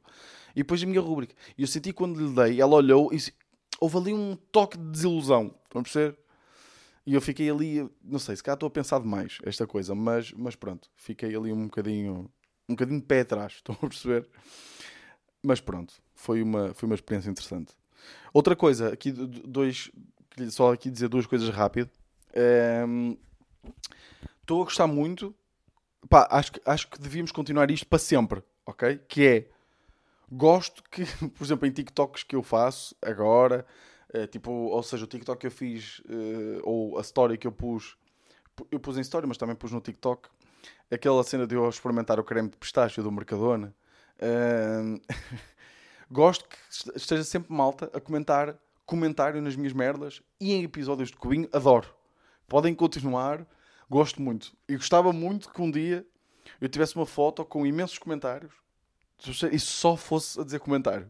E 0.55 0.59
depois 0.59 0.81
a 0.81 0.85
minha 0.85 1.01
rúbrica. 1.01 1.35
E 1.57 1.61
eu 1.61 1.67
senti 1.67 1.93
quando 1.93 2.19
lhe 2.19 2.33
dei, 2.33 2.61
ela 2.61 2.75
olhou 2.75 3.13
e 3.13 3.17
houve 3.79 3.97
ali 3.97 4.13
um 4.13 4.35
toque 4.51 4.77
de 4.77 4.85
desilusão. 4.85 5.53
Vamos 5.71 5.91
perceber? 5.91 6.17
E 7.05 7.13
eu 7.13 7.21
fiquei 7.21 7.49
ali, 7.49 7.89
não 8.03 8.19
sei, 8.19 8.35
se 8.35 8.43
cá 8.43 8.53
estou 8.53 8.67
a 8.67 8.69
pensar 8.69 8.99
demais 8.99 9.39
esta 9.43 9.65
coisa, 9.65 9.95
mas, 9.95 10.31
mas 10.33 10.55
pronto, 10.55 10.89
fiquei 10.95 11.35
ali 11.35 11.51
um 11.51 11.63
bocadinho, 11.63 12.29
um 12.67 12.73
bocadinho 12.73 12.99
de 12.99 13.05
pé 13.05 13.21
atrás, 13.21 13.53
estão 13.65 13.75
a 13.81 13.87
perceber? 13.87 14.27
Mas 15.41 15.59
pronto, 15.59 15.93
foi 16.13 16.43
uma, 16.43 16.73
foi 16.73 16.87
uma 16.87 16.95
experiência 16.95 17.29
interessante. 17.29 17.73
Outra 18.33 18.55
coisa, 18.55 18.93
aqui 18.93 19.11
dois, 19.11 19.89
só 20.49 20.73
aqui 20.73 20.91
dizer 20.91 21.07
duas 21.07 21.25
coisas 21.25 21.49
rápido. 21.49 21.89
Estou 24.41 24.59
um, 24.59 24.61
a 24.61 24.65
gostar 24.65 24.87
muito. 24.87 25.35
Pá, 26.09 26.27
acho, 26.31 26.51
acho 26.65 26.87
que 26.87 26.99
devíamos 26.99 27.31
continuar 27.31 27.69
isto 27.69 27.85
para 27.87 27.99
sempre, 27.99 28.43
ok? 28.65 28.99
Que 29.07 29.27
é, 29.27 29.49
gosto 30.31 30.83
que, 30.89 31.03
por 31.29 31.43
exemplo, 31.43 31.67
em 31.67 31.71
TikToks 31.71 32.23
que 32.23 32.35
eu 32.35 32.43
faço 32.43 32.95
agora, 33.01 33.65
uh, 34.13 34.27
tipo, 34.27 34.51
ou 34.51 34.81
seja, 34.83 35.03
o 35.03 35.07
TikTok 35.07 35.39
que 35.39 35.47
eu 35.47 35.51
fiz, 35.51 35.99
uh, 35.99 36.61
ou 36.63 36.97
a 36.97 37.01
story 37.01 37.37
que 37.37 37.47
eu 37.47 37.51
pus, 37.51 37.97
eu 38.71 38.79
pus 38.79 38.97
em 38.97 39.01
story, 39.01 39.27
mas 39.27 39.37
também 39.37 39.55
pus 39.55 39.71
no 39.71 39.81
TikTok, 39.81 40.29
aquela 40.91 41.23
cena 41.23 41.45
de 41.45 41.55
eu 41.55 41.67
experimentar 41.67 42.19
o 42.19 42.23
creme 42.23 42.49
de 42.49 42.57
pistache 42.57 43.01
do 43.01 43.11
Mercadona. 43.11 43.73
Gosto 46.11 46.45
que 46.49 46.57
esteja 46.95 47.23
sempre 47.23 47.53
malta 47.53 47.89
a 47.93 48.01
comentar 48.01 48.57
comentário 48.85 49.39
nas 49.39 49.55
minhas 49.55 49.71
merdas 49.71 50.21
e 50.41 50.51
em 50.51 50.63
episódios 50.63 51.09
de 51.09 51.15
Cubinho, 51.15 51.47
adoro 51.53 51.98
podem 52.49 52.73
continuar, 52.73 53.45
gosto 53.89 54.21
muito. 54.21 54.51
E 54.67 54.75
gostava 54.75 55.13
muito 55.13 55.49
que 55.49 55.61
um 55.61 55.69
dia 55.71 56.05
eu 56.59 56.67
tivesse 56.67 56.95
uma 56.95 57.05
foto 57.05 57.45
com 57.45 57.65
imensos 57.65 57.97
comentários 57.97 58.51
e 59.51 59.59
só 59.59 59.95
fosse 59.95 60.39
a 60.39 60.43
dizer 60.43 60.59
comentário. 60.59 61.09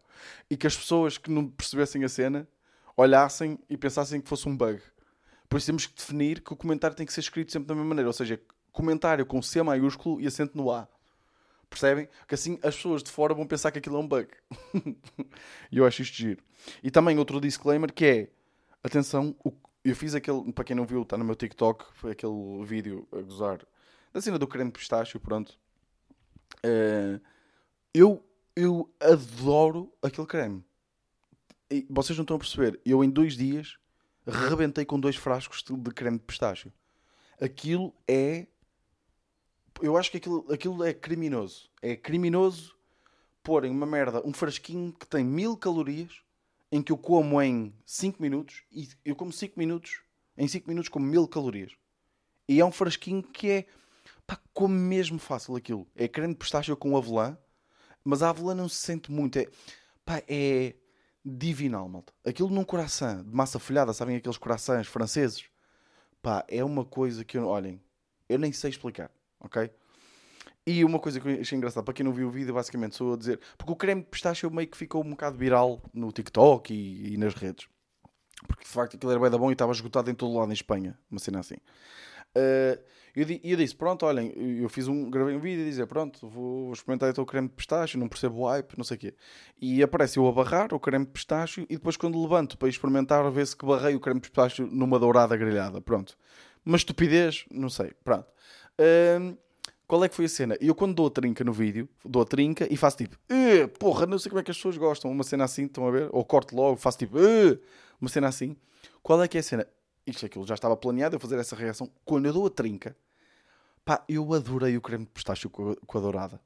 E 0.49 0.57
que 0.57 0.67
as 0.67 0.75
pessoas 0.75 1.17
que 1.17 1.31
não 1.31 1.47
percebessem 1.47 2.03
a 2.03 2.09
cena 2.09 2.47
olhassem 2.97 3.57
e 3.69 3.77
pensassem 3.77 4.19
que 4.19 4.27
fosse 4.27 4.47
um 4.49 4.55
bug. 4.55 4.81
Por 5.47 5.57
isso 5.57 5.67
temos 5.67 5.85
que 5.85 5.95
definir 5.95 6.41
que 6.41 6.53
o 6.53 6.55
comentário 6.55 6.95
tem 6.95 7.05
que 7.05 7.13
ser 7.13 7.21
escrito 7.21 7.51
sempre 7.51 7.67
da 7.67 7.73
mesma 7.73 7.89
maneira. 7.89 8.09
Ou 8.09 8.13
seja, 8.13 8.39
comentário 8.71 9.25
com 9.25 9.41
C 9.41 9.63
maiúsculo 9.63 10.19
e 10.19 10.27
acento 10.27 10.57
no 10.57 10.71
A. 10.71 10.87
Percebem? 11.69 12.09
Que 12.27 12.35
assim 12.35 12.59
as 12.63 12.75
pessoas 12.75 13.03
de 13.03 13.11
fora 13.11 13.33
vão 13.33 13.45
pensar 13.45 13.71
que 13.71 13.77
aquilo 13.79 13.95
é 13.95 13.99
um 13.99 14.07
bug. 14.07 14.27
e 15.71 15.77
eu 15.77 15.85
acho 15.85 16.01
isto 16.01 16.15
giro. 16.15 16.43
E 16.83 16.89
também 16.89 17.17
outro 17.17 17.39
disclaimer 17.39 17.93
que 17.93 18.05
é: 18.05 18.29
atenção, 18.83 19.35
o, 19.43 19.53
eu 19.83 19.95
fiz 19.95 20.13
aquele, 20.13 20.51
para 20.51 20.63
quem 20.63 20.75
não 20.75 20.85
viu, 20.85 21.01
está 21.01 21.17
no 21.17 21.25
meu 21.25 21.35
TikTok, 21.35 21.85
foi 21.93 22.11
aquele 22.11 22.63
vídeo 22.65 23.07
a 23.11 23.21
gozar 23.21 23.65
da 24.13 24.21
cena 24.21 24.39
do 24.39 24.47
creme 24.47 24.71
de 24.71 24.77
pistácio, 24.77 25.19
pronto. 25.19 25.57
Uh, 26.65 27.21
eu, 27.93 28.25
eu 28.55 28.93
adoro 28.99 29.93
aquele 30.01 30.27
creme. 30.27 30.65
E 31.69 31.85
vocês 31.89 32.17
não 32.17 32.23
estão 32.23 32.35
a 32.35 32.39
perceber, 32.39 32.79
eu 32.83 33.03
em 33.03 33.09
dois 33.09 33.37
dias 33.37 33.77
rebentei 34.25 34.85
com 34.85 34.99
dois 34.99 35.15
frascos 35.15 35.63
de 35.63 35.91
creme 35.91 36.17
de 36.17 36.25
pistácio. 36.25 36.73
Aquilo 37.39 37.93
é. 38.07 38.47
Eu 39.81 39.95
acho 39.95 40.11
que 40.11 40.17
aquilo, 40.17 40.45
aquilo 40.51 40.83
é 40.83 40.93
criminoso. 40.93 41.69
É 41.81 41.95
criminoso 41.95 42.75
porem 43.41 43.71
uma 43.71 43.85
merda, 43.85 44.21
um 44.27 44.33
frasquinho 44.33 44.91
que 44.91 45.07
tem 45.07 45.23
mil 45.23 45.55
calorias 45.55 46.21
em 46.71 46.81
que 46.81 46.91
eu 46.91 46.97
como 46.97 47.41
em 47.41 47.73
5 47.85 48.21
minutos 48.21 48.63
e 48.71 48.87
eu 49.03 49.15
como 49.15 49.31
5 49.31 49.57
minutos, 49.57 50.01
em 50.37 50.47
5 50.47 50.67
minutos 50.67 50.89
como 50.89 51.05
1000 51.05 51.27
calorias. 51.27 51.71
E 52.47 52.59
é 52.59 52.65
um 52.65 52.71
frasquinho 52.71 53.23
que 53.23 53.49
é, 53.49 53.65
pá, 54.25 54.39
como 54.53 54.73
mesmo 54.73 55.19
fácil 55.19 55.55
aquilo. 55.55 55.87
É 55.95 56.07
creme 56.07 56.33
de 56.33 56.39
pistache 56.39 56.75
com 56.75 56.97
avelã, 56.97 57.37
mas 58.03 58.23
a 58.23 58.29
avelã 58.29 58.55
não 58.55 58.69
se 58.69 58.77
sente 58.77 59.11
muito. 59.11 59.37
É, 59.37 59.47
pá, 60.05 60.21
é 60.27 60.75
divinal, 61.23 61.87
malta. 61.87 62.13
Aquilo 62.25 62.49
num 62.49 62.63
coração 62.63 63.23
de 63.23 63.31
massa 63.31 63.59
folhada, 63.59 63.93
sabem 63.93 64.15
aqueles 64.15 64.37
corações 64.37 64.87
franceses? 64.87 65.45
Pá, 66.21 66.45
é 66.47 66.63
uma 66.63 66.85
coisa 66.85 67.23
que, 67.23 67.37
eu, 67.37 67.45
olhem, 67.45 67.81
eu 68.27 68.37
nem 68.39 68.51
sei 68.51 68.69
explicar, 68.69 69.11
ok? 69.39 69.69
E 70.69 70.85
uma 70.85 70.99
coisa 70.99 71.19
que 71.19 71.27
eu 71.27 71.41
achei 71.41 71.57
engraçada, 71.57 71.83
para 71.83 71.95
quem 71.95 72.05
não 72.05 72.13
viu 72.13 72.27
o 72.27 72.29
vídeo, 72.29 72.53
basicamente 72.53 72.95
sou 72.95 73.15
a 73.15 73.17
dizer, 73.17 73.39
porque 73.57 73.71
o 73.73 73.75
creme 73.75 74.03
de 74.03 74.07
pistache 74.07 74.47
meio 74.51 74.67
que 74.67 74.77
ficou 74.77 75.03
um 75.03 75.09
bocado 75.09 75.35
viral 75.35 75.81
no 75.91 76.11
TikTok 76.11 76.71
e, 76.71 77.15
e 77.15 77.17
nas 77.17 77.33
redes. 77.33 77.67
Porque 78.47 78.65
de 78.65 78.69
facto 78.69 78.95
aquilo 78.95 79.11
era 79.11 79.19
bem 79.19 79.31
da 79.31 79.37
bom 79.39 79.49
e 79.49 79.53
estava 79.53 79.71
esgotado 79.71 80.11
em 80.11 80.13
todo 80.13 80.37
lado 80.37 80.51
em 80.51 80.53
Espanha, 80.53 80.95
uma 81.09 81.19
cena 81.19 81.39
assim. 81.39 81.55
Uh, 82.35 82.79
eu, 83.15 83.25
eu, 83.43 83.57
disse, 83.57 83.75
pronto, 83.75 84.05
olhem, 84.05 84.31
eu 84.61 84.69
fiz 84.69 84.87
um, 84.87 85.09
gravei 85.09 85.35
um 85.35 85.39
vídeo 85.39 85.63
e 85.63 85.69
dizer, 85.69 85.87
pronto, 85.87 86.29
vou, 86.29 86.65
vou 86.65 86.73
experimentar 86.73 87.09
então 87.09 87.23
o 87.23 87.27
creme 87.27 87.47
de 87.47 87.55
pistache, 87.55 87.97
não 87.97 88.07
percebo 88.07 88.41
o 88.41 88.47
hype, 88.47 88.77
não 88.77 88.83
sei 88.83 88.95
o 88.95 88.99
quê. 88.99 89.15
E 89.59 89.81
aparece 89.81 90.19
eu 90.19 90.27
a 90.27 90.31
barrar 90.31 90.71
o 90.71 90.79
creme 90.79 91.05
de 91.05 91.11
pistache 91.11 91.65
e 91.67 91.77
depois 91.77 91.97
quando 91.97 92.21
levanto 92.21 92.59
para 92.59 92.69
experimentar, 92.69 93.27
vê-se 93.31 93.57
que 93.57 93.65
barrei 93.65 93.95
o 93.95 93.99
creme 93.99 94.19
de 94.19 94.29
pistache 94.29 94.61
numa 94.61 94.99
dourada 94.99 95.35
grelhada, 95.35 95.81
pronto. 95.81 96.15
Uma 96.63 96.77
estupidez, 96.77 97.45
não 97.49 97.69
sei, 97.69 97.91
pronto. 98.03 98.27
Uh, 98.79 99.35
qual 99.89 100.03
é 100.03 100.07
que 100.07 100.15
foi 100.15 100.25
a 100.25 100.29
cena? 100.29 100.55
Eu 100.61 100.75
quando 100.75 100.93
dou 100.93 101.07
a 101.07 101.09
trinca 101.09 101.43
no 101.43 101.51
vídeo, 101.51 101.89
dou 102.05 102.21
a 102.21 102.25
trinca 102.25 102.71
e 102.71 102.77
faço 102.77 102.97
tipo, 102.97 103.17
porra, 103.79 104.05
não 104.05 104.19
sei 104.19 104.29
como 104.29 104.39
é 104.39 104.43
que 104.43 104.51
as 104.51 104.57
pessoas 104.57 104.77
gostam, 104.77 105.09
uma 105.09 105.23
cena 105.23 105.45
assim, 105.45 105.65
estão 105.65 105.87
a 105.87 105.89
ver? 105.89 106.09
Ou 106.11 106.23
corto 106.23 106.55
logo, 106.55 106.77
faço 106.77 106.99
tipo, 106.99 107.17
uma 107.99 108.07
cena 108.07 108.27
assim. 108.27 108.55
Qual 109.01 109.19
é 109.23 109.27
que 109.27 109.35
é 109.35 109.39
a 109.39 109.43
cena? 109.43 109.67
Isto 110.05 110.27
aquilo 110.27 110.45
já 110.45 110.53
estava 110.53 110.77
planeado 110.77 111.15
eu 111.15 111.19
fazer 111.19 111.39
essa 111.39 111.55
reação. 111.55 111.89
Quando 112.05 112.27
eu 112.27 112.33
dou 112.33 112.45
a 112.45 112.51
trinca, 112.51 112.95
pá, 113.83 114.05
eu 114.07 114.31
adorei 114.31 114.77
o 114.77 114.81
creme 114.81 115.05
de 115.05 115.09
pistache 115.09 115.49
com 115.49 115.71
a, 115.71 115.99
dourada. 115.99 116.39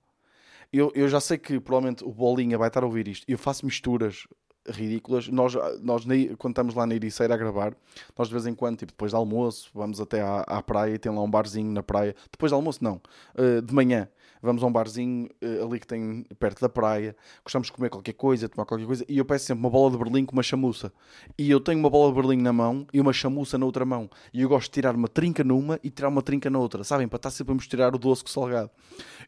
Eu, 0.71 0.89
eu 0.95 1.09
já 1.09 1.19
sei 1.19 1.38
que 1.38 1.59
provavelmente 1.59 2.01
o 2.05 2.13
Bolinha 2.13 2.57
vai 2.57 2.69
estar 2.69 2.81
a 2.81 2.85
ouvir 2.85 3.09
isto. 3.09 3.25
Eu 3.27 3.38
faço 3.38 3.65
misturas 3.65 4.25
ridículas. 4.67 5.27
Nós, 5.27 5.53
nós 5.82 6.05
quando 6.38 6.51
estamos 6.51 6.75
lá 6.75 6.86
na 6.86 6.96
Ericeira 6.96 7.34
a 7.34 7.38
gravar, 7.38 7.75
nós 8.17 8.27
de 8.27 8.34
vez 8.34 8.46
em 8.46 8.55
quando, 8.55 8.77
tipo, 8.77 8.91
depois 8.91 9.12
do 9.12 9.17
almoço, 9.17 9.70
vamos 9.74 10.00
até 10.00 10.22
à, 10.22 10.41
à 10.41 10.62
praia 10.62 10.96
e 10.96 10.98
tem 10.98 11.12
lá 11.12 11.22
um 11.22 11.29
barzinho 11.29 11.72
na 11.72 11.84
praia. 11.84 12.15
Depois 12.32 12.51
do 12.51 12.55
almoço, 12.55 12.84
não. 12.84 13.01
Uh, 13.36 13.62
de 13.62 13.74
manhã, 13.74 14.08
vamos 14.41 14.63
a 14.63 14.67
um 14.67 14.72
barzinho 14.72 15.29
uh, 15.43 15.65
ali 15.65 15.79
que 15.79 15.88
tem 15.88 16.25
perto 16.39 16.62
da 16.62 16.70
praia. 16.70 17.15
Gostamos 17.43 17.67
de 17.67 17.74
comer 17.74 17.89
qualquer 17.89 18.13
coisa, 18.13 18.48
tomar 18.48 18.65
qualquer 18.65 18.86
coisa. 18.86 19.05
E 19.08 19.17
eu 19.17 19.25
peço 19.25 19.46
sempre 19.46 19.62
uma 19.62 19.70
bola 19.70 19.91
de 19.91 19.98
berlim 19.98 20.25
com 20.25 20.34
uma 20.34 20.43
chamuça. 20.43 20.91
E 21.38 21.50
eu 21.50 21.60
tenho 21.60 21.79
uma 21.79 21.89
bola 21.89 22.13
de 22.13 22.22
berlim 22.22 22.41
na 22.41 22.53
mão 22.53 22.88
e 22.93 23.01
uma 23.01 23.13
chamuça 23.13 23.58
na 23.58 23.65
outra 23.65 23.86
mão. 23.86 24.10
E 24.34 24.41
eu 24.41 24.50
gosto 24.50 24.65
de 24.65 24.74
tirar 24.74 24.96
uma 24.96 25.08
trinca 25.08 25.43
numa 25.43 25.79
e 25.84 25.89
tirar 25.89 26.10
uma 26.10 26.22
trinca 26.22 26.50
na 26.50 26.60
outra. 26.60 26.84
Sabem? 26.84 27.08
Para 27.08 27.17
estar 27.17 27.32
sempre 27.32 27.53
a 27.53 27.55
misturar 27.55 27.96
o 27.96 27.98
doce 27.98 28.24
com 28.24 28.29
o 28.29 28.34
salgado. 28.34 28.70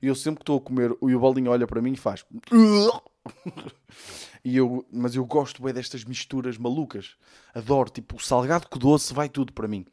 E 0.02 0.08
eu 0.08 0.16
sempre 0.16 0.38
que 0.38 0.44
estou 0.44 0.58
a 0.58 0.62
comer, 0.62 0.96
o 1.00 1.20
bolinho 1.20 1.52
olha 1.52 1.68
para 1.68 1.82
mim 1.82 1.94
e 1.94 1.98
faz. 1.98 2.26
E 4.46 4.58
eu, 4.58 4.86
mas 4.92 5.16
eu 5.16 5.26
gosto 5.26 5.64
bem 5.64 5.74
destas 5.74 6.04
misturas 6.04 6.56
malucas. 6.56 7.16
Adoro, 7.52 7.90
tipo, 7.90 8.24
salgado 8.24 8.68
com 8.70 8.78
doce 8.78 9.12
vai 9.12 9.28
tudo 9.28 9.52
para 9.52 9.68
mim. 9.68 9.88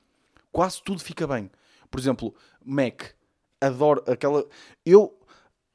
Quase 0.53 0.83
tudo 0.83 1.03
fica 1.03 1.27
bem. 1.27 1.51
Por 1.91 1.99
exemplo, 1.99 2.35
Mac. 2.63 3.15
Adoro 3.59 4.05
aquela. 4.07 4.47
Eu 4.85 5.19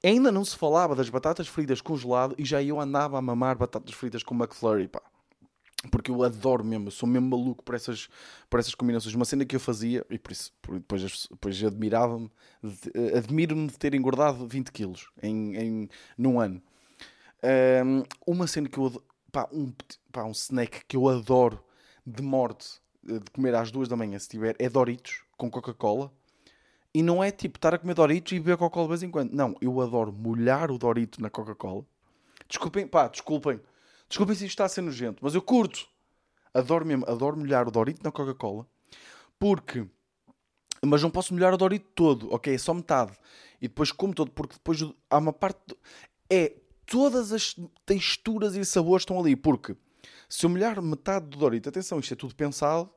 ainda 0.04 0.32
não 0.32 0.46
se 0.46 0.56
falava 0.56 0.96
das 0.96 1.10
batatas 1.10 1.48
fritas 1.48 1.82
congelado 1.82 2.36
e 2.38 2.46
já 2.46 2.62
eu 2.62 2.80
andava 2.80 3.18
a 3.18 3.22
mamar 3.22 3.58
batatas 3.58 3.96
fritas 3.96 4.22
com 4.22 4.36
McFlurry, 4.36 4.88
pá. 4.88 5.02
Porque 5.90 6.12
eu 6.12 6.22
adoro 6.22 6.64
mesmo, 6.64 6.92
sou 6.92 7.10
mesmo 7.10 7.30
maluco 7.30 7.64
por 7.64 7.74
essas, 7.74 8.08
por 8.48 8.60
essas 8.60 8.76
combinações. 8.76 9.16
Uma 9.16 9.26
cena 9.26 9.44
que 9.44 9.56
eu 9.56 9.60
fazia, 9.60 10.06
e 10.08 10.20
por 10.20 10.32
isso 10.32 10.52
por, 10.62 10.76
depois, 10.76 11.28
depois 11.32 11.64
admirava-me, 11.64 12.30
admiro-me 13.16 13.68
de 13.68 13.78
ter 13.80 13.96
engordado 13.96 14.48
20 14.48 14.72
quilos 14.72 15.10
em, 15.22 15.56
em, 15.56 15.90
num 16.16 16.40
ano. 16.40 16.62
Um, 17.86 18.04
uma 18.26 18.48
cena 18.48 18.68
que 18.68 18.78
eu 18.78 19.02
pá, 19.32 19.48
um, 19.54 19.72
pá, 20.12 20.24
um 20.24 20.32
snack 20.32 20.84
que 20.86 20.98
eu 20.98 21.08
adoro 21.08 21.64
de 22.06 22.22
morte 22.22 22.82
eh, 23.08 23.20
de 23.20 23.32
comer 23.32 23.56
às 23.56 23.72
duas 23.72 23.88
da 23.88 23.96
manhã 23.96 24.20
se 24.20 24.28
tiver 24.28 24.56
é 24.60 24.70
Doritos 24.70 25.24
com 25.38 25.50
Coca-Cola. 25.50 26.12
E 26.94 27.04
não 27.04 27.24
é 27.24 27.32
tipo 27.32 27.58
estar 27.58 27.74
a 27.74 27.78
comer 27.78 27.94
Doritos 27.94 28.32
e 28.34 28.40
beber 28.40 28.58
Coca-Cola 28.58 28.86
de 28.88 28.90
vez 28.90 29.04
em 29.04 29.12
quando. 29.12 29.32
Não, 29.32 29.56
eu 29.62 29.80
adoro 29.82 30.12
molhar 30.12 30.72
o 30.72 30.78
Dorito 30.78 31.22
na 31.22 31.30
Coca-Cola. 31.30 31.86
Desculpem, 32.48 32.88
pá, 32.88 33.08
desculpem. 33.08 33.62
Desculpem 34.10 34.36
se 34.36 34.46
isto 34.46 34.54
está 34.54 34.66
a 34.66 34.70
ser 34.70 34.82
nojento, 34.82 35.20
mas 35.22 35.36
eu 35.36 35.42
curto. 35.42 35.88
Adoro 36.54 36.86
mesmo, 36.86 37.06
adoro 37.08 37.38
molhar 37.38 37.68
o 37.68 37.72
Dorito 37.72 38.04
na 38.04 38.12
Coca-Cola. 38.12 38.66
Porque 39.38 39.86
mas 40.86 41.02
não 41.02 41.10
posso 41.10 41.34
molhar 41.34 41.54
o 41.54 41.58
Dorito 41.58 41.88
todo, 41.96 42.34
ok? 42.34 42.54
É 42.54 42.58
só 42.58 42.74
metade. 42.74 43.14
E 43.62 43.68
depois 43.68 43.92
como 43.92 44.14
todo, 44.14 44.32
porque 44.32 44.54
depois 44.54 44.80
há 45.10 45.18
uma 45.18 45.34
parte. 45.34 45.60
É 46.30 46.54
todas 46.88 47.32
as 47.32 47.56
texturas 47.86 48.56
e 48.56 48.66
sabores 48.66 49.04
estão 49.04 49.20
ali. 49.20 49.36
Porque 49.36 49.76
se 50.28 50.46
eu 50.46 50.50
molhar 50.50 50.82
metade 50.82 51.28
do 51.28 51.38
Dorito, 51.38 51.70
atenção, 51.70 52.00
isto 52.00 52.14
é 52.14 52.18
tudo 52.18 52.34
pensado 52.34 52.90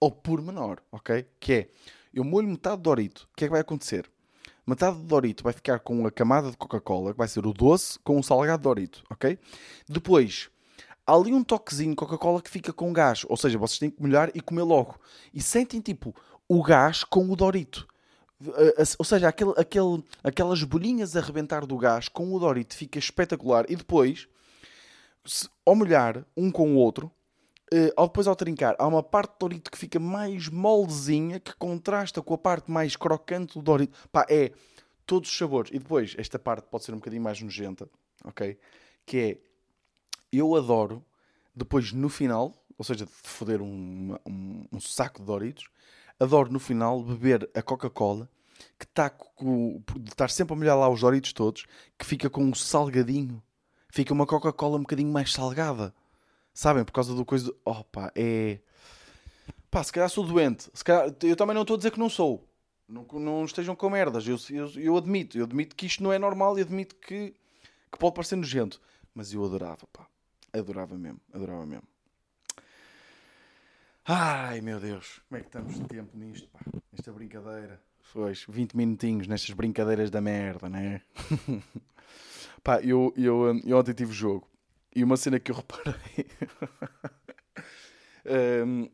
ao 0.00 0.10
pormenor, 0.10 0.80
ok? 0.90 1.26
Que 1.38 1.52
é, 1.52 1.68
eu 2.14 2.24
molho 2.24 2.48
metade 2.48 2.76
do 2.78 2.84
Dorito, 2.84 3.28
o 3.30 3.36
que 3.36 3.44
é 3.44 3.48
que 3.48 3.52
vai 3.52 3.60
acontecer? 3.60 4.10
Metade 4.66 4.96
do 4.96 5.04
Dorito 5.04 5.44
vai 5.44 5.52
ficar 5.52 5.80
com 5.80 6.06
a 6.06 6.10
camada 6.10 6.50
de 6.50 6.56
Coca-Cola, 6.56 7.12
que 7.12 7.18
vai 7.18 7.28
ser 7.28 7.46
o 7.46 7.52
doce 7.52 7.98
com 7.98 8.18
o 8.18 8.22
salgado 8.22 8.62
Dorito, 8.62 9.02
ok? 9.10 9.38
Depois, 9.88 10.48
há 11.06 11.14
ali 11.14 11.32
um 11.34 11.42
toquezinho 11.42 11.90
de 11.90 11.96
Coca-Cola 11.96 12.40
que 12.40 12.48
fica 12.48 12.72
com 12.72 12.92
gás, 12.92 13.26
ou 13.28 13.36
seja, 13.36 13.58
vocês 13.58 13.78
têm 13.78 13.90
que 13.90 14.00
molhar 14.00 14.30
e 14.34 14.40
comer 14.40 14.62
logo. 14.62 14.98
E 15.34 15.42
sentem 15.42 15.80
tipo 15.80 16.14
o 16.48 16.62
gás 16.62 17.04
com 17.04 17.28
o 17.28 17.36
Dorito. 17.36 17.86
Ou 18.98 19.04
seja, 19.04 19.28
aquele, 19.28 19.52
aquele, 19.56 20.02
aquelas 20.24 20.62
bolinhas 20.62 21.14
a 21.14 21.20
arrebentar 21.20 21.66
do 21.66 21.76
gás 21.76 22.08
com 22.08 22.32
o 22.32 22.38
Dorito 22.38 22.74
fica 22.74 22.98
espetacular. 22.98 23.66
E 23.68 23.76
depois, 23.76 24.26
se, 25.24 25.48
ao 25.64 25.74
molhar 25.74 26.24
um 26.36 26.50
com 26.50 26.72
o 26.72 26.76
outro, 26.76 27.12
uh, 27.72 27.92
ao 27.96 28.06
depois 28.06 28.26
ao 28.26 28.34
trincar, 28.34 28.74
há 28.78 28.86
uma 28.86 29.02
parte 29.02 29.32
do 29.32 29.40
Dorito 29.40 29.70
que 29.70 29.76
fica 29.76 30.00
mais 30.00 30.48
moldezinha 30.48 31.38
que 31.38 31.54
contrasta 31.56 32.22
com 32.22 32.32
a 32.32 32.38
parte 32.38 32.70
mais 32.70 32.96
crocante 32.96 33.54
do 33.58 33.62
Dorito. 33.62 33.96
Pá, 34.10 34.24
é 34.28 34.52
todos 35.04 35.28
os 35.28 35.36
sabores. 35.36 35.70
E 35.74 35.78
depois, 35.78 36.14
esta 36.16 36.38
parte 36.38 36.66
pode 36.70 36.84
ser 36.84 36.92
um 36.92 36.98
bocadinho 36.98 37.22
mais 37.22 37.42
nojenta, 37.42 37.88
ok? 38.24 38.58
Que 39.04 39.18
é, 39.18 39.38
eu 40.32 40.54
adoro, 40.54 41.04
depois 41.54 41.92
no 41.92 42.08
final, 42.08 42.54
ou 42.78 42.84
seja, 42.84 43.04
de 43.04 43.12
foder 43.12 43.60
um, 43.60 44.16
um, 44.26 44.64
um 44.72 44.80
saco 44.80 45.20
de 45.20 45.26
Doritos, 45.26 45.68
adoro 46.20 46.52
no 46.52 46.60
final 46.60 47.02
beber 47.02 47.50
a 47.54 47.62
Coca-Cola 47.62 48.28
que 48.78 48.84
está 48.84 49.12
estar 50.06 50.30
sempre 50.30 50.54
a 50.54 50.56
molhar 50.56 50.78
lá 50.78 50.88
os 50.88 51.00
Doritos 51.00 51.32
todos, 51.32 51.66
que 51.98 52.04
fica 52.04 52.28
com 52.28 52.44
um 52.44 52.54
salgadinho. 52.54 53.42
Fica 53.90 54.12
uma 54.12 54.26
Coca-Cola 54.26 54.76
um 54.76 54.82
bocadinho 54.82 55.10
mais 55.12 55.32
salgada. 55.32 55.94
Sabem? 56.52 56.84
Por 56.84 56.92
causa 56.92 57.14
do 57.14 57.24
coisa 57.24 57.52
pá, 57.90 58.12
é. 58.14 58.60
Pá, 59.70 59.82
se 59.82 59.92
calhar 59.92 60.08
sou 60.10 60.24
doente. 60.24 60.70
Se 60.74 60.84
calhar... 60.84 61.14
Eu 61.22 61.36
também 61.36 61.54
não 61.54 61.62
estou 61.62 61.74
a 61.74 61.76
dizer 61.76 61.90
que 61.90 61.98
não 61.98 62.08
sou. 62.08 62.46
Não, 62.88 63.06
não 63.12 63.44
estejam 63.44 63.74
com 63.74 63.88
merdas. 63.88 64.26
Eu, 64.26 64.36
eu, 64.50 64.70
eu 64.76 64.96
admito. 64.96 65.38
Eu 65.38 65.44
admito 65.44 65.74
que 65.76 65.86
isto 65.86 66.02
não 66.02 66.12
é 66.12 66.18
normal 66.18 66.58
e 66.58 66.62
admito 66.62 66.94
que, 66.96 67.34
que 67.90 67.98
pode 67.98 68.14
parecer 68.14 68.36
nojento. 68.36 68.80
Mas 69.14 69.32
eu 69.32 69.44
adorava, 69.44 69.86
pá. 69.92 70.06
Adorava 70.52 70.96
mesmo. 70.96 71.20
Adorava 71.32 71.64
mesmo. 71.66 71.89
Ai 74.04 74.60
meu 74.60 74.80
Deus, 74.80 75.20
como 75.28 75.38
é 75.38 75.40
que 75.40 75.48
estamos 75.48 75.74
de 75.74 75.84
tempo 75.86 76.16
nisto, 76.16 76.48
pá? 76.48 76.60
Esta 76.92 77.12
brincadeira. 77.12 77.80
Pois, 78.12 78.44
20 78.48 78.76
minutinhos 78.76 79.26
nestas 79.26 79.54
brincadeiras 79.54 80.10
da 80.10 80.20
merda, 80.20 80.68
né? 80.68 81.02
pá, 82.64 82.80
eu, 82.80 83.12
eu, 83.16 83.60
eu 83.64 83.76
ontem 83.78 83.92
tive 83.92 84.12
jogo 84.12 84.48
e 84.94 85.04
uma 85.04 85.16
cena 85.16 85.38
que 85.38 85.50
eu 85.50 85.56
reparei 85.56 86.26
um, 88.64 88.88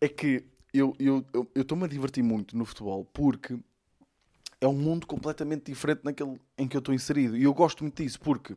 é 0.00 0.08
que 0.08 0.44
eu 0.72 0.94
estou-me 0.98 1.26
eu, 1.34 1.46
eu, 1.54 1.84
a 1.84 1.88
divertir 1.88 2.24
muito 2.24 2.56
no 2.56 2.64
futebol 2.64 3.04
porque 3.04 3.58
é 4.60 4.66
um 4.66 4.72
mundo 4.72 5.06
completamente 5.06 5.70
diferente 5.70 6.00
naquele 6.04 6.40
em 6.56 6.66
que 6.66 6.76
eu 6.76 6.80
estou 6.80 6.94
inserido 6.94 7.36
e 7.36 7.44
eu 7.44 7.54
gosto 7.54 7.84
muito 7.84 8.02
disso 8.02 8.18
porque 8.20 8.56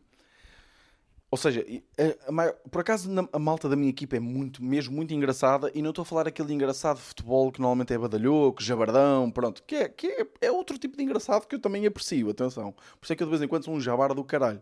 ou 1.31 1.37
seja, 1.37 1.65
a, 1.97 2.43
a 2.43 2.53
por 2.69 2.81
acaso 2.81 3.09
a 3.31 3.39
malta 3.39 3.69
da 3.69 3.75
minha 3.77 3.89
equipa 3.89 4.17
é 4.17 4.19
muito, 4.19 4.61
mesmo 4.61 4.93
muito 4.93 5.13
engraçada 5.13 5.71
e 5.73 5.81
não 5.81 5.91
estou 5.91 6.03
a 6.03 6.05
falar 6.05 6.27
aquele 6.27 6.53
engraçado 6.53 6.97
de 6.97 7.03
futebol 7.03 7.49
que 7.53 7.61
normalmente 7.61 7.93
é 7.93 7.97
badalhoco, 7.97 8.61
jabardão, 8.61 9.31
pronto, 9.31 9.63
que, 9.63 9.75
é, 9.75 9.87
que 9.87 10.07
é, 10.07 10.27
é, 10.41 10.51
outro 10.51 10.77
tipo 10.77 10.97
de 10.97 11.03
engraçado 11.03 11.47
que 11.47 11.55
eu 11.55 11.59
também 11.59 11.85
aprecio, 11.85 12.29
atenção. 12.29 12.73
Por 12.73 13.05
isso 13.05 13.13
é 13.13 13.15
que 13.15 13.23
eu 13.23 13.27
de 13.27 13.31
vez 13.31 13.41
em 13.41 13.47
quando 13.47 13.63
sou 13.63 13.73
um 13.73 13.79
jabar 13.79 14.13
do 14.13 14.25
caralho. 14.25 14.61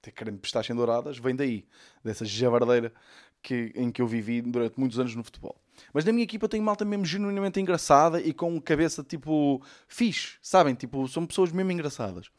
Ter 0.00 0.10
creme 0.10 0.38
de 0.38 0.42
pistache 0.42 0.72
douradas 0.72 1.18
vem 1.18 1.36
daí, 1.36 1.66
dessa 2.02 2.24
jabardeira 2.24 2.94
que, 3.42 3.72
em 3.74 3.90
que 3.90 4.00
eu 4.00 4.06
vivi 4.06 4.40
durante 4.40 4.80
muitos 4.80 4.98
anos 4.98 5.14
no 5.14 5.22
futebol. 5.22 5.54
Mas 5.92 6.06
na 6.06 6.12
minha 6.12 6.24
equipa 6.24 6.48
tem 6.48 6.62
malta 6.62 6.84
mesmo 6.84 7.04
genuinamente 7.04 7.60
engraçada 7.60 8.22
e 8.22 8.32
com 8.32 8.58
cabeça 8.58 9.04
tipo 9.04 9.62
fixe, 9.86 10.38
sabem? 10.40 10.74
Tipo, 10.74 11.06
são 11.08 11.26
pessoas 11.26 11.52
mesmo 11.52 11.72
engraçadas. 11.72 12.30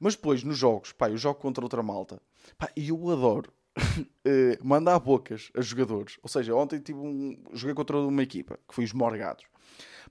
Mas 0.00 0.14
depois, 0.14 0.42
nos 0.42 0.58
jogos, 0.58 0.92
pá, 0.92 1.08
eu 1.08 1.16
jogo 1.16 1.40
contra 1.40 1.64
outra 1.64 1.82
malta. 1.82 2.20
Pá, 2.58 2.70
e 2.76 2.88
eu 2.88 3.10
adoro 3.10 3.52
uh, 3.78 4.58
mandar 4.64 4.98
bocas 4.98 5.50
a 5.56 5.60
jogadores. 5.60 6.18
Ou 6.22 6.28
seja, 6.28 6.54
ontem 6.54 6.80
tive 6.80 6.98
um, 6.98 7.36
joguei 7.52 7.74
contra 7.74 7.98
uma 7.98 8.22
equipa, 8.22 8.58
que 8.68 8.74
foi 8.74 8.84
os 8.84 8.92
Morgados. 8.92 9.44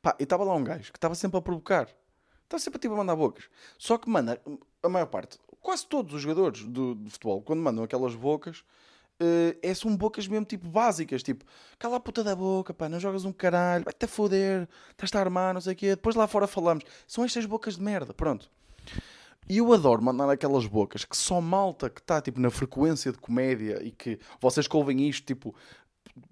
Pá, 0.02 0.16
e 0.20 0.24
estava 0.24 0.44
lá 0.44 0.54
um 0.54 0.64
gajo 0.64 0.92
que 0.92 0.98
estava 0.98 1.16
sempre 1.16 1.38
a 1.38 1.42
provocar. 1.42 1.88
Estava 2.44 2.62
sempre 2.62 2.80
tipo, 2.80 2.94
a 2.94 2.98
mandar 2.98 3.16
bocas. 3.16 3.46
Só 3.78 3.98
que, 3.98 4.10
mano, 4.10 4.38
a 4.84 4.90
maior 4.90 5.08
parte, 5.08 5.40
quase 5.60 5.86
todos 5.88 6.14
os 6.14 6.22
jogadores 6.22 6.64
do, 6.64 6.94
do 6.94 7.10
futebol, 7.10 7.42
quando 7.42 7.60
mandam 7.62 7.84
aquelas 7.84 8.14
bocas, 8.14 8.60
uh, 9.20 9.58
é, 9.62 9.74
são 9.74 9.96
bocas 9.96 10.28
mesmo 10.28 10.46
tipo 10.46 10.68
básicas. 10.68 11.24
Tipo, 11.24 11.44
cala 11.80 11.98
a 11.98 12.00
puta 12.00 12.24
da 12.24 12.36
boca, 12.36 12.74
pá, 12.74 12.88
não 12.88 13.00
jogas 13.00 13.26
um 13.26 13.34
caralho, 13.34 13.84
vai-te 13.84 14.06
a 14.06 14.08
foder, 14.08 14.70
estás-te 14.92 15.18
a 15.18 15.20
armar, 15.20 15.54
não 15.54 15.62
sei 15.62 15.74
o 15.74 15.76
quê. 15.76 15.90
Depois 15.96 16.16
lá 16.16 16.28
fora 16.28 16.48
falamos. 16.48 16.84
São 17.08 17.24
estas 17.24 17.46
bocas 17.46 17.78
de 17.78 17.82
merda, 17.82 18.14
pronto. 18.14 18.50
E 19.48 19.58
eu 19.58 19.72
adoro 19.74 20.02
mandar 20.02 20.30
aquelas 20.30 20.66
bocas 20.66 21.06
que 21.06 21.16
só 21.16 21.40
malta 21.40 21.90
que 21.90 22.02
está 22.02 22.20
tipo, 22.22 22.40
na 22.40 22.50
frequência 22.50 23.12
de 23.12 23.18
comédia 23.20 23.82
e 23.84 23.92
que 23.92 24.20
vocês 24.42 24.68
que 24.68 24.76
ouvem 24.76 25.08
isto, 25.08 25.26
tipo, 25.26 25.56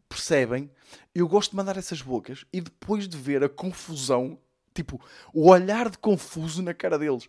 percebem, 0.09 0.69
eu 1.13 1.27
gosto 1.27 1.51
de 1.51 1.57
mandar 1.57 1.77
essas 1.77 2.01
bocas 2.01 2.45
e 2.51 2.59
depois 2.59 3.07
de 3.07 3.17
ver 3.17 3.43
a 3.43 3.49
confusão, 3.49 4.39
tipo, 4.73 4.99
o 5.33 5.49
olhar 5.49 5.89
de 5.89 5.97
confuso 5.97 6.61
na 6.63 6.73
cara 6.73 6.97
deles. 6.97 7.27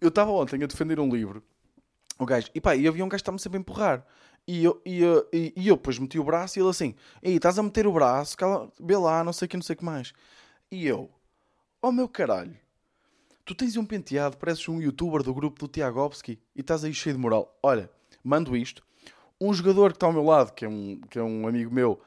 Eu 0.00 0.08
estava 0.08 0.30
ontem 0.30 0.62
a 0.62 0.66
defender 0.66 1.00
um 1.00 1.08
livro, 1.08 1.42
o 2.18 2.24
gajo, 2.24 2.48
e 2.54 2.60
pá, 2.60 2.76
e 2.76 2.86
havia 2.86 3.04
um 3.04 3.08
gajo 3.08 3.18
que 3.18 3.22
estava 3.22 3.38
sempre 3.38 3.58
a 3.58 3.60
empurrar. 3.60 4.06
E 4.46 4.64
eu, 4.64 4.80
e, 4.84 5.00
eu, 5.00 5.28
e, 5.32 5.52
e 5.56 5.68
eu 5.68 5.76
depois 5.76 5.98
meti 5.98 6.18
o 6.18 6.24
braço 6.24 6.58
e 6.58 6.62
ele 6.62 6.70
assim, 6.70 6.94
ei, 7.22 7.36
estás 7.36 7.58
a 7.58 7.62
meter 7.62 7.86
o 7.86 7.92
braço, 7.92 8.36
cala, 8.36 8.72
vê 8.80 8.96
lá, 8.96 9.22
não 9.22 9.32
sei 9.32 9.46
o 9.46 9.48
que, 9.48 9.56
não 9.56 9.62
sei 9.62 9.74
o 9.74 9.76
que 9.76 9.84
mais. 9.84 10.12
E 10.70 10.86
eu, 10.86 11.10
oh 11.82 11.92
meu 11.92 12.08
caralho, 12.08 12.56
tu 13.48 13.54
tens 13.54 13.78
um 13.78 13.84
penteado, 13.86 14.36
pareces 14.36 14.68
um 14.68 14.78
youtuber 14.78 15.22
do 15.22 15.32
grupo 15.32 15.58
do 15.58 15.68
Tiagovski 15.68 16.38
e 16.54 16.60
estás 16.60 16.84
aí 16.84 16.92
cheio 16.92 17.16
de 17.16 17.20
moral. 17.20 17.58
Olha, 17.62 17.90
mando 18.22 18.54
isto. 18.54 18.84
Um 19.40 19.54
jogador 19.54 19.92
que 19.92 19.96
está 19.96 20.06
ao 20.06 20.12
meu 20.12 20.22
lado, 20.22 20.52
que 20.52 20.66
é 20.66 20.68
um, 20.68 21.00
que 21.08 21.18
é 21.18 21.22
um 21.22 21.48
amigo 21.48 21.72
meu, 21.72 21.98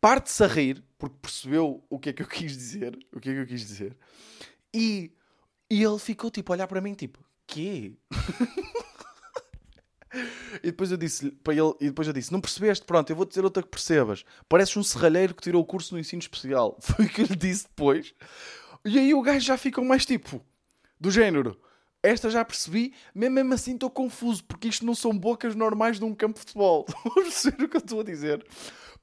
parte-se 0.00 0.42
a 0.42 0.48
rir, 0.48 0.82
porque 0.98 1.14
percebeu 1.22 1.80
o 1.88 1.96
que 1.96 2.08
é 2.08 2.12
que 2.12 2.22
eu 2.22 2.26
quis 2.28 2.56
dizer. 2.56 2.98
O 3.12 3.20
que 3.20 3.30
é 3.30 3.34
que 3.34 3.38
eu 3.38 3.46
quis 3.46 3.60
dizer. 3.60 3.96
E, 4.74 5.12
e 5.70 5.80
ele 5.80 5.98
ficou 6.00 6.28
tipo 6.28 6.52
a 6.52 6.56
olhar 6.56 6.66
para 6.66 6.80
mim, 6.80 6.94
tipo, 6.94 7.20
quê? 7.46 7.92
E 10.60 10.66
depois 10.66 10.90
eu 10.90 10.96
disse 10.96 11.30
para 11.30 11.54
ele, 11.54 11.72
e 11.80 11.86
depois 11.86 12.08
eu 12.08 12.12
disse: 12.12 12.32
Não 12.32 12.40
percebeste? 12.40 12.84
Pronto, 12.84 13.08
eu 13.08 13.14
vou 13.14 13.24
dizer 13.24 13.44
outra 13.44 13.62
que 13.62 13.68
percebas. 13.68 14.24
Pareces 14.48 14.76
um 14.76 14.82
serralheiro 14.82 15.32
que 15.32 15.40
tirou 15.40 15.62
o 15.62 15.64
curso 15.64 15.94
no 15.94 16.00
ensino 16.00 16.18
especial. 16.18 16.76
Foi 16.82 17.04
o 17.04 17.08
que 17.08 17.22
eu 17.22 17.26
lhe 17.26 17.36
disse 17.36 17.62
depois. 17.68 18.12
E 18.84 18.98
aí 18.98 19.14
o 19.14 19.22
gajo 19.22 19.46
já 19.46 19.56
ficou 19.56 19.84
mais 19.84 20.04
tipo, 20.04 20.44
do 21.00 21.10
género. 21.10 21.58
Esta 22.02 22.30
já 22.30 22.44
percebi, 22.44 22.94
mesmo, 23.14 23.34
mesmo 23.34 23.54
assim 23.54 23.74
estou 23.74 23.90
confuso, 23.90 24.42
porque 24.44 24.68
isto 24.68 24.86
não 24.86 24.94
são 24.94 25.16
bocas 25.16 25.54
normais 25.54 25.98
de 25.98 26.04
um 26.04 26.14
campo 26.14 26.34
de 26.34 26.40
futebol. 26.40 26.86
Estão 27.26 27.66
o 27.66 27.68
que 27.68 27.76
eu 27.76 27.80
estou 27.80 28.00
a 28.00 28.04
dizer? 28.04 28.46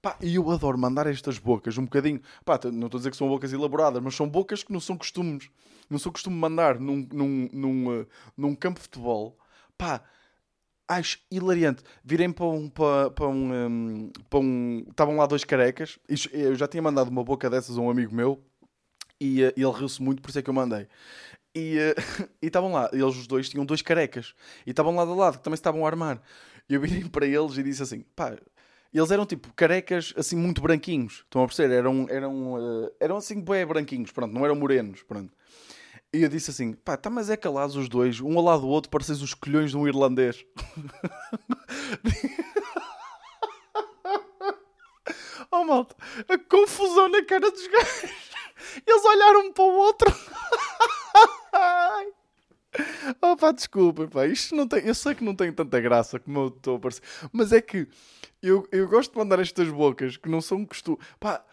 Pá, 0.01 0.17
e 0.21 0.35
eu 0.35 0.49
adoro 0.51 0.77
mandar 0.77 1.07
estas 1.07 1.37
bocas 1.37 1.77
um 1.77 1.83
bocadinho. 1.83 2.21
Pá, 2.43 2.59
não 2.65 2.87
estou 2.87 2.97
a 2.97 2.99
dizer 2.99 3.11
que 3.11 3.17
são 3.17 3.27
bocas 3.27 3.53
elaboradas, 3.53 4.01
mas 4.01 4.15
são 4.15 4.27
bocas 4.27 4.63
que 4.63 4.73
não 4.73 4.79
são 4.79 4.97
costumes. 4.97 5.49
Não 5.89 5.99
sou 5.99 6.11
costume 6.11 6.35
mandar 6.35 6.79
num, 6.79 7.07
num, 7.11 7.49
num, 7.51 8.01
uh, 8.01 8.07
num 8.35 8.55
campo 8.55 8.79
de 8.79 8.83
futebol. 8.83 9.37
Pá, 9.77 10.01
acho 10.87 11.19
hilariante. 11.31 11.83
Virem 12.03 12.31
para 12.31 12.45
um. 12.45 12.69
Para, 12.69 13.11
para 13.11 13.27
um, 13.27 13.53
um, 13.53 14.11
para 14.29 14.39
um 14.39 14.85
estavam 14.89 15.17
lá 15.17 15.25
dois 15.25 15.43
carecas. 15.43 15.99
Eu 16.31 16.55
já 16.55 16.67
tinha 16.67 16.81
mandado 16.81 17.09
uma 17.09 17.23
boca 17.23 17.49
dessas 17.49 17.77
a 17.77 17.81
um 17.81 17.89
amigo 17.89 18.13
meu 18.13 18.43
e 19.19 19.43
uh, 19.43 19.53
ele 19.55 19.71
riu-se 19.71 20.01
muito, 20.01 20.21
por 20.21 20.29
isso 20.29 20.39
é 20.39 20.41
que 20.41 20.49
eu 20.49 20.53
mandei. 20.53 20.87
E 21.57 21.79
uh, 21.79 21.95
estavam 22.39 22.71
lá, 22.71 22.87
eles 22.93 23.15
os 23.15 23.25
dois 23.25 23.49
tinham 23.49 23.65
dois 23.65 23.81
carecas 23.81 24.35
e 24.63 24.69
estavam 24.69 24.95
lado 24.95 25.11
a 25.11 25.15
lado, 25.15 25.39
que 25.39 25.43
também 25.43 25.57
se 25.57 25.61
estavam 25.61 25.83
a 25.83 25.89
armar. 25.89 26.21
E 26.69 26.75
eu 26.75 26.81
virei 26.81 27.03
para 27.09 27.25
eles 27.25 27.57
e 27.57 27.63
disse 27.63 27.81
assim: 27.81 28.01
pá, 28.15 28.37
eles 28.93 29.09
eram 29.09 29.25
tipo 29.25 29.51
carecas 29.55 30.13
assim 30.15 30.35
muito 30.35 30.61
branquinhos, 30.61 31.23
estão 31.23 31.43
a 31.43 31.47
perceber? 31.47 31.73
Eram, 31.73 32.05
eram, 32.09 32.53
uh, 32.53 32.91
eram 32.99 33.17
assim 33.17 33.41
bem 33.41 33.65
branquinhos, 33.65 34.11
pronto, 34.11 34.31
não 34.31 34.45
eram 34.45 34.55
morenos, 34.55 35.01
pronto. 35.01 35.33
E 36.13 36.21
eu 36.21 36.29
disse 36.29 36.51
assim: 36.51 36.73
pá, 36.73 36.95
tá, 36.95 37.09
mas 37.09 37.31
é 37.31 37.35
calados 37.35 37.75
os 37.75 37.89
dois, 37.89 38.21
um 38.21 38.37
ao 38.37 38.43
lado 38.43 38.61
do 38.61 38.67
outro, 38.67 38.91
pareces 38.91 39.23
os 39.23 39.33
colhões 39.33 39.71
de 39.71 39.77
um 39.77 39.87
irlandês. 39.87 40.45
oh 45.51 45.63
malta, 45.63 45.95
a 46.29 46.37
confusão 46.37 47.09
na 47.09 47.25
cara 47.25 47.49
dos 47.49 47.67
gajos. 47.67 48.36
Eles 48.85 49.05
olharam 49.05 49.47
um 49.47 49.51
para 49.51 49.63
o 49.63 49.75
outro. 49.75 50.11
oh 53.21 53.53
desculpem, 53.53 54.07
pá, 54.07 54.27
isto 54.27 54.55
não 54.55 54.67
tem. 54.67 54.85
Eu 54.85 54.95
sei 54.95 55.15
que 55.15 55.23
não 55.23 55.35
tem 55.35 55.51
tanta 55.51 55.79
graça 55.79 56.19
como 56.19 56.39
eu 56.39 56.47
estou 56.47 56.77
a 56.77 56.79
parecer, 56.79 57.01
mas 57.31 57.51
é 57.51 57.61
que 57.61 57.87
eu, 58.41 58.67
eu 58.71 58.87
gosto 58.87 59.11
de 59.11 59.17
mandar 59.17 59.39
estas 59.39 59.69
bocas 59.69 60.17
que 60.17 60.29
não 60.29 60.41
são 60.41 60.65
costume. 60.65 60.97
Pá, 61.19 61.43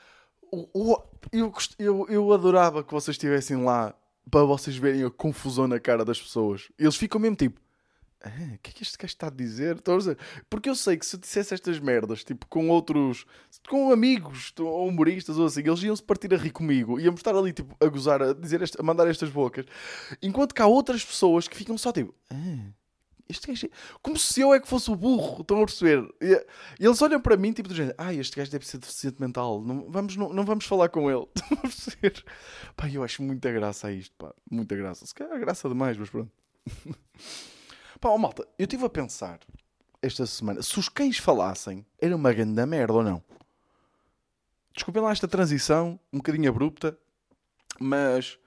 eu, 0.53 1.09
eu, 1.33 1.53
eu, 1.79 2.07
eu 2.09 2.33
adorava 2.33 2.85
que 2.85 2.93
vocês 2.93 3.15
estivessem 3.15 3.65
lá 3.65 3.95
para 4.31 4.45
vocês 4.45 4.77
verem 4.77 5.05
a 5.05 5.11
confusão 5.11 5.67
na 5.67 5.79
cara 5.79 6.05
das 6.05 6.21
pessoas. 6.21 6.71
Eles 6.79 6.97
ficam 6.97 7.21
mesmo 7.21 7.37
tipo. 7.37 7.64
O 8.29 8.59
que 8.63 8.71
é 8.71 8.73
que 8.73 8.83
este 8.83 8.97
gajo 8.97 9.13
está 9.13 9.27
a 9.27 9.31
dizer? 9.31 9.83
Porque 10.49 10.69
eu 10.69 10.75
sei 10.75 10.97
que 10.97 11.05
se 11.05 11.17
eu 11.17 11.21
dissesse 11.21 11.53
estas 11.55 11.79
merdas, 11.79 12.25
tipo, 12.25 12.47
com 12.47 12.69
outros, 12.69 13.27
com 13.69 13.93
amigos, 13.93 14.53
ou 14.59 14.89
humoristas 14.89 15.39
ou 15.39 15.47
assim, 15.47 15.61
eles 15.61 15.83
iam-se 15.83 16.03
partir 16.03 16.33
a 16.33 16.37
rir 16.37 16.51
comigo, 16.51 16.99
iam 16.99 17.15
estar 17.15 17.35
ali, 17.35 17.53
tipo, 17.53 17.77
a 17.85 17.89
gozar, 17.89 18.23
a, 18.23 18.33
dizer 18.33 18.63
a 18.79 18.83
mandar 18.83 19.07
estas 19.09 19.31
bocas. 19.31 19.67
Enquanto 20.23 20.55
que 20.55 20.63
há 20.63 20.67
outras 20.67 21.05
pessoas 21.05 21.47
que 21.47 21.57
ficam 21.57 21.77
só 21.77 21.93
tipo, 21.93 22.15
ah, 22.31 22.73
este 23.29 23.47
gajo. 23.47 23.67
É... 23.67 23.71
Como 24.03 24.19
se 24.19 24.41
eu 24.41 24.53
é 24.53 24.61
que 24.61 24.69
fosse 24.69 24.91
o 24.91 24.97
burro, 24.97 25.41
estão 25.41 25.63
a 25.63 25.67
perceber? 25.67 26.07
E, 26.21 26.47
eles 26.79 27.01
olham 27.03 27.21
para 27.21 27.37
mim, 27.37 27.53
tipo, 27.53 27.69
do 27.69 27.75
género, 27.75 27.95
ah, 27.99 28.13
este 28.13 28.37
gajo 28.37 28.51
deve 28.51 28.67
ser 28.67 28.79
deficiente 28.79 29.21
mental, 29.21 29.63
não 29.63 29.91
vamos, 29.91 30.17
não, 30.17 30.33
não 30.33 30.45
vamos 30.45 30.65
falar 30.67 30.89
com 30.89 31.11
ele. 31.11 31.27
Estão 31.35 31.59
a 31.59 31.61
perceber? 31.61 32.25
Pá, 32.77 32.89
eu 32.89 33.03
acho 33.03 33.23
muita 33.23 33.51
graça 33.51 33.89
a 33.89 33.93
isto, 33.93 34.15
pá, 34.17 34.35
muita 34.51 34.77
graça. 34.77 35.07
Se 35.07 35.15
calhar 35.15 35.39
graça 35.39 35.69
demais, 35.69 35.97
mas 35.97 36.11
pronto. 36.11 36.31
pá, 38.05 38.11
oh, 38.11 38.19
malta, 38.19 38.47
eu 38.59 38.65
estive 38.65 38.85
a 38.85 38.91
pensar 38.91 39.41
esta 40.03 40.27
semana, 40.27 40.63
se 40.63 40.79
os 40.79 40.91
cães 40.91 41.17
falassem, 41.17 41.87
era 41.99 42.15
uma 42.15 42.35
grande 42.35 42.67
merda 42.67 42.93
ou 42.93 43.03
não? 43.03 43.25
Desculpem 44.75 45.03
lá 45.03 45.11
esta 45.11 45.27
transição, 45.27 45.99
um 46.13 46.19
bocadinho 46.19 46.51
abrupta, 46.51 46.99
mas, 47.81 48.39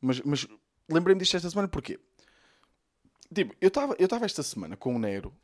mas, 0.00 0.20
mas 0.20 0.46
lembrei-me 0.88 1.20
disto 1.20 1.36
esta 1.36 1.50
semana 1.50 1.66
porquê? 1.66 1.98
Tipo, 3.34 3.52
eu 3.60 3.66
estava 3.66 3.96
eu 3.98 4.08
esta 4.24 4.44
semana 4.44 4.76
com 4.76 4.94
o 4.94 4.98
Nero. 5.00 5.34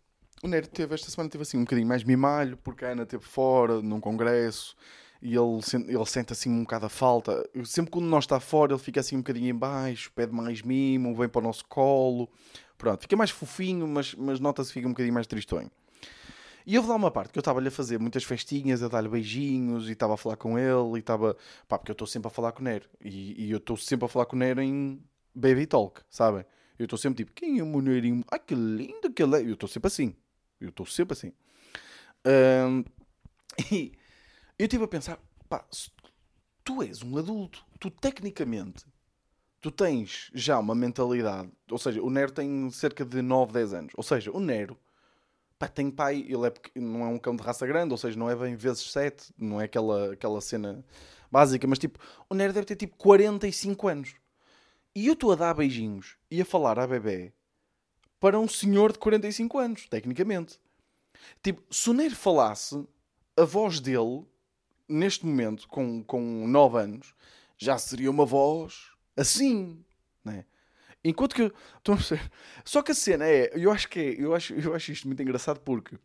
O 0.44 0.46
Nero 0.46 0.68
teve 0.68 0.94
esta 0.94 1.10
semana 1.10 1.28
teve 1.28 1.42
assim 1.42 1.56
um 1.56 1.64
bocadinho 1.64 1.88
mais 1.88 2.04
mimalho, 2.04 2.56
porque 2.58 2.84
a 2.84 2.90
Ana 2.90 3.02
esteve 3.02 3.24
fora, 3.24 3.82
num 3.82 3.98
congresso, 4.00 4.76
e 5.20 5.34
ele, 5.34 5.60
ele 5.88 6.06
sente 6.06 6.32
assim 6.32 6.50
um 6.50 6.60
bocado 6.60 6.86
a 6.86 6.88
falta. 6.88 7.44
Sempre 7.64 7.90
quando 7.90 8.06
nós 8.06 8.22
está 8.22 8.38
fora, 8.38 8.74
ele 8.74 8.80
fica 8.80 9.00
assim 9.00 9.16
um 9.16 9.20
bocadinho 9.20 9.48
em 9.48 9.54
baixo, 9.54 10.12
pede 10.14 10.32
mais 10.32 10.62
mimo, 10.62 11.16
vem 11.16 11.28
para 11.28 11.40
o 11.40 11.42
nosso 11.42 11.64
colo. 11.64 12.30
Pronto, 12.78 13.00
fica 13.00 13.16
mais 13.16 13.30
fofinho, 13.30 13.86
mas, 13.86 14.14
mas 14.14 14.40
nota-se 14.40 14.72
fica 14.72 14.86
um 14.86 14.90
bocadinho 14.90 15.14
mais 15.14 15.26
tristonho. 15.26 15.70
E 16.66 16.76
houve 16.76 16.88
lá 16.88 16.96
uma 16.96 17.10
parte 17.10 17.32
que 17.32 17.38
eu 17.38 17.40
estava-lhe 17.40 17.68
a 17.68 17.70
fazer 17.70 17.98
muitas 17.98 18.24
festinhas, 18.24 18.82
a 18.82 18.88
dar-lhe 18.88 19.08
beijinhos, 19.08 19.88
e 19.88 19.92
estava 19.92 20.14
a 20.14 20.16
falar 20.16 20.36
com 20.36 20.58
ele, 20.58 20.96
e 20.96 20.98
estava... 20.98 21.36
Pá, 21.68 21.78
porque 21.78 21.92
eu 21.92 21.94
estou 21.94 22.08
sempre 22.08 22.26
a 22.26 22.30
falar 22.30 22.50
com 22.52 22.60
o 22.60 22.64
Nero. 22.64 22.88
E, 23.00 23.46
e 23.46 23.50
eu 23.52 23.58
estou 23.58 23.76
sempre 23.76 24.06
a 24.06 24.08
falar 24.08 24.26
com 24.26 24.34
o 24.34 24.38
Nero 24.38 24.60
em 24.60 25.00
Baby 25.32 25.66
Talk, 25.66 26.00
sabem? 26.10 26.44
Eu 26.78 26.84
estou 26.84 26.98
sempre 26.98 27.24
tipo, 27.24 27.32
quem 27.32 27.58
é 27.58 27.62
o 27.62 27.66
Moneirinho? 27.66 28.24
Ai 28.30 28.40
que 28.40 28.54
lindo 28.54 29.12
que 29.12 29.22
ele 29.22 29.36
é. 29.36 29.40
Eu 29.42 29.54
estou 29.54 29.68
sempre 29.68 29.86
assim. 29.86 30.14
Eu 30.60 30.70
estou 30.70 30.84
sempre 30.84 31.12
assim. 31.12 31.32
Um, 32.26 32.84
e 33.72 33.92
eu 34.58 34.64
estive 34.64 34.84
a 34.84 34.88
pensar, 34.88 35.18
pá, 35.48 35.64
tu 36.64 36.82
és 36.82 37.02
um 37.02 37.16
adulto. 37.16 37.64
Tu 37.78 37.90
tecnicamente, 37.90 38.84
tu 39.66 39.70
tens 39.72 40.30
já 40.32 40.60
uma 40.60 40.76
mentalidade. 40.76 41.50
Ou 41.68 41.76
seja, 41.76 42.00
o 42.00 42.08
Nero 42.08 42.30
tem 42.30 42.70
cerca 42.70 43.04
de 43.04 43.20
9, 43.20 43.52
10 43.52 43.74
anos. 43.74 43.92
Ou 43.96 44.02
seja, 44.04 44.30
o 44.30 44.38
Nero 44.38 44.78
pá, 45.58 45.66
tem 45.66 45.90
pai, 45.90 46.24
ele 46.28 46.46
é, 46.46 46.52
não 46.76 47.02
é 47.02 47.08
um 47.08 47.18
cão 47.18 47.34
de 47.34 47.42
raça 47.42 47.66
grande, 47.66 47.90
ou 47.90 47.98
seja, 47.98 48.16
não 48.16 48.30
é 48.30 48.36
bem 48.36 48.54
vezes 48.54 48.92
7, 48.92 49.34
não 49.36 49.60
é 49.60 49.64
aquela, 49.64 50.12
aquela 50.12 50.40
cena 50.40 50.84
básica, 51.32 51.66
mas 51.66 51.80
tipo, 51.80 51.98
o 52.30 52.34
Nero 52.34 52.52
deve 52.52 52.66
ter 52.66 52.76
tipo 52.76 52.96
45 52.96 53.88
anos. 53.88 54.14
E 54.94 55.08
eu 55.08 55.14
estou 55.14 55.32
a 55.32 55.34
dar 55.34 55.54
beijinhos 55.54 56.16
e 56.30 56.40
a 56.40 56.44
falar 56.44 56.78
à 56.78 56.86
bebê 56.86 57.32
para 58.20 58.38
um 58.38 58.46
senhor 58.46 58.92
de 58.92 59.00
45 59.00 59.58
anos, 59.58 59.88
tecnicamente. 59.88 60.60
Tipo, 61.42 61.62
se 61.74 61.90
o 61.90 61.92
Neiro 61.92 62.14
falasse, 62.14 62.86
a 63.36 63.44
voz 63.44 63.80
dele, 63.80 64.24
neste 64.88 65.26
momento, 65.26 65.66
com, 65.66 66.04
com 66.04 66.46
9 66.46 66.78
anos, 66.78 67.14
já 67.58 67.76
seria 67.78 68.12
uma 68.12 68.24
voz 68.24 68.95
assim, 69.16 69.84
né? 70.24 70.44
Enquanto 71.04 71.34
que. 71.34 71.52
Perceber? 71.84 72.30
Só 72.64 72.82
que 72.82 72.92
a 72.92 72.94
cena 72.94 73.26
é. 73.26 73.50
Eu 73.54 73.70
acho 73.70 73.88
que 73.88 73.98
é. 73.98 74.22
Eu 74.22 74.34
acho, 74.34 74.54
eu 74.54 74.74
acho 74.74 74.92
isto 74.92 75.06
muito 75.06 75.22
engraçado 75.22 75.60
porque. 75.60 75.96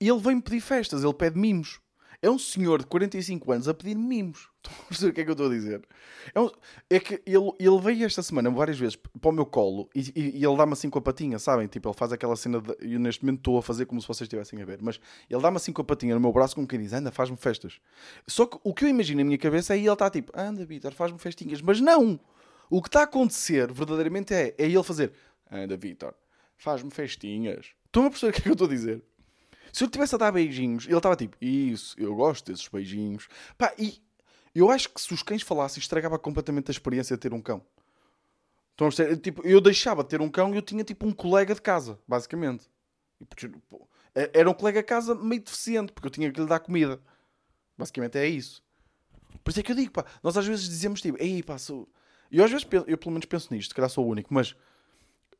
Ele 0.00 0.18
vem 0.18 0.40
pedir 0.40 0.60
festas, 0.60 1.04
ele 1.04 1.14
pede 1.14 1.38
mimos. 1.38 1.80
É 2.22 2.30
um 2.30 2.38
senhor 2.38 2.78
de 2.78 2.86
45 2.86 3.50
anos 3.50 3.68
a 3.68 3.74
pedir 3.74 3.96
mimos. 3.96 4.48
Estão 4.62 4.72
a 4.80 4.86
perceber 4.86 5.10
o 5.10 5.14
que 5.14 5.20
é 5.20 5.24
que 5.24 5.30
eu 5.30 5.32
estou 5.32 5.46
a 5.48 5.50
dizer? 5.50 5.82
É, 6.32 6.40
um, 6.40 6.48
é 6.88 7.00
que 7.00 7.20
ele, 7.26 7.52
ele 7.58 7.80
veio 7.80 8.06
esta 8.06 8.22
semana 8.22 8.48
várias 8.48 8.78
vezes 8.78 8.94
para 8.94 9.28
o 9.28 9.32
meu 9.32 9.44
colo 9.44 9.90
e, 9.92 10.12
e, 10.14 10.38
e 10.38 10.44
ele 10.44 10.56
dá-me 10.56 10.72
assim 10.72 10.88
com 10.88 11.00
a 11.00 11.02
patinha, 11.02 11.36
sabem? 11.40 11.66
Tipo, 11.66 11.88
ele 11.88 11.96
faz 11.96 12.12
aquela 12.12 12.36
cena. 12.36 12.60
De, 12.60 12.76
eu 12.80 13.00
neste 13.00 13.24
momento 13.24 13.38
estou 13.38 13.58
a 13.58 13.62
fazer 13.62 13.86
como 13.86 14.00
se 14.00 14.06
vocês 14.06 14.26
estivessem 14.26 14.62
a 14.62 14.64
ver, 14.64 14.80
mas 14.80 15.00
ele 15.28 15.42
dá-me 15.42 15.56
assim 15.56 15.72
com 15.72 15.82
a 15.82 15.84
patinha 15.84 16.14
no 16.14 16.20
meu 16.20 16.32
braço, 16.32 16.54
como 16.54 16.64
quem 16.64 16.78
diz: 16.78 16.92
anda, 16.92 17.10
faz-me 17.10 17.36
festas. 17.36 17.80
Só 18.24 18.46
que 18.46 18.56
o 18.62 18.72
que 18.72 18.84
eu 18.84 18.88
imagino 18.88 19.18
na 19.18 19.24
minha 19.24 19.38
cabeça 19.38 19.74
é 19.74 19.78
ele 19.78 19.90
está 19.90 20.08
tipo: 20.08 20.32
anda, 20.32 20.64
Vitor, 20.64 20.92
faz-me 20.92 21.18
festinhas. 21.18 21.60
Mas 21.60 21.80
não! 21.80 22.20
O 22.70 22.80
que 22.80 22.86
está 22.86 23.00
a 23.00 23.04
acontecer 23.04 23.72
verdadeiramente 23.72 24.32
é, 24.32 24.54
é 24.56 24.66
ele 24.66 24.82
fazer: 24.84 25.12
anda, 25.50 25.76
Vitor, 25.76 26.14
faz-me 26.56 26.92
festinhas. 26.92 27.74
Estão 27.86 28.06
a 28.06 28.10
perceber 28.10 28.30
o 28.30 28.32
que 28.32 28.38
é 28.38 28.42
que 28.44 28.48
eu 28.48 28.52
estou 28.52 28.68
a 28.68 28.70
dizer? 28.70 29.02
Se 29.72 29.82
eu 29.82 29.86
estivesse 29.86 30.14
a 30.14 30.18
dar 30.18 30.30
beijinhos, 30.30 30.84
ele 30.84 30.96
estava 30.96 31.16
tipo, 31.16 31.36
isso, 31.40 31.96
eu 31.98 32.14
gosto 32.14 32.52
desses 32.52 32.68
beijinhos. 32.68 33.26
Pá, 33.56 33.72
e 33.78 34.00
eu 34.54 34.70
acho 34.70 34.90
que 34.90 35.00
se 35.00 35.12
os 35.14 35.22
cães 35.22 35.40
falassem, 35.42 35.80
estragava 35.80 36.18
completamente 36.18 36.70
a 36.70 36.72
experiência 36.72 37.16
de 37.16 37.20
ter 37.20 37.32
um 37.32 37.40
cão. 37.40 37.64
Então, 38.74 38.88
tipo, 39.16 39.46
eu 39.46 39.60
deixava 39.60 40.02
de 40.02 40.10
ter 40.10 40.20
um 40.20 40.28
cão 40.28 40.52
e 40.52 40.56
eu 40.56 40.62
tinha 40.62 40.84
tipo 40.84 41.06
um 41.06 41.12
colega 41.12 41.54
de 41.54 41.62
casa, 41.62 41.98
basicamente. 42.06 42.70
Era 44.14 44.50
um 44.50 44.54
colega 44.54 44.80
a 44.80 44.82
casa 44.82 45.14
meio 45.14 45.42
deficiente, 45.42 45.92
porque 45.92 46.06
eu 46.06 46.10
tinha 46.10 46.30
que 46.30 46.40
lhe 46.40 46.46
dar 46.46 46.60
comida. 46.60 47.00
Basicamente 47.78 48.18
é 48.18 48.26
isso. 48.26 48.62
Por 49.42 49.50
isso 49.50 49.60
é 49.60 49.62
que 49.62 49.72
eu 49.72 49.76
digo, 49.76 49.90
pá, 49.90 50.04
nós 50.22 50.36
às 50.36 50.46
vezes 50.46 50.68
dizemos 50.68 51.00
tipo, 51.00 51.16
ei 51.22 51.42
pá, 51.42 51.56
sou... 51.56 51.88
Eu 52.30 52.44
às 52.44 52.50
vezes, 52.50 52.64
penso, 52.64 52.84
eu 52.88 52.98
pelo 52.98 53.12
menos 53.12 53.26
penso 53.26 53.52
nisto, 53.52 53.70
se 53.70 53.74
calhar 53.74 53.90
sou 53.90 54.06
o 54.06 54.08
único, 54.08 54.32
mas 54.32 54.54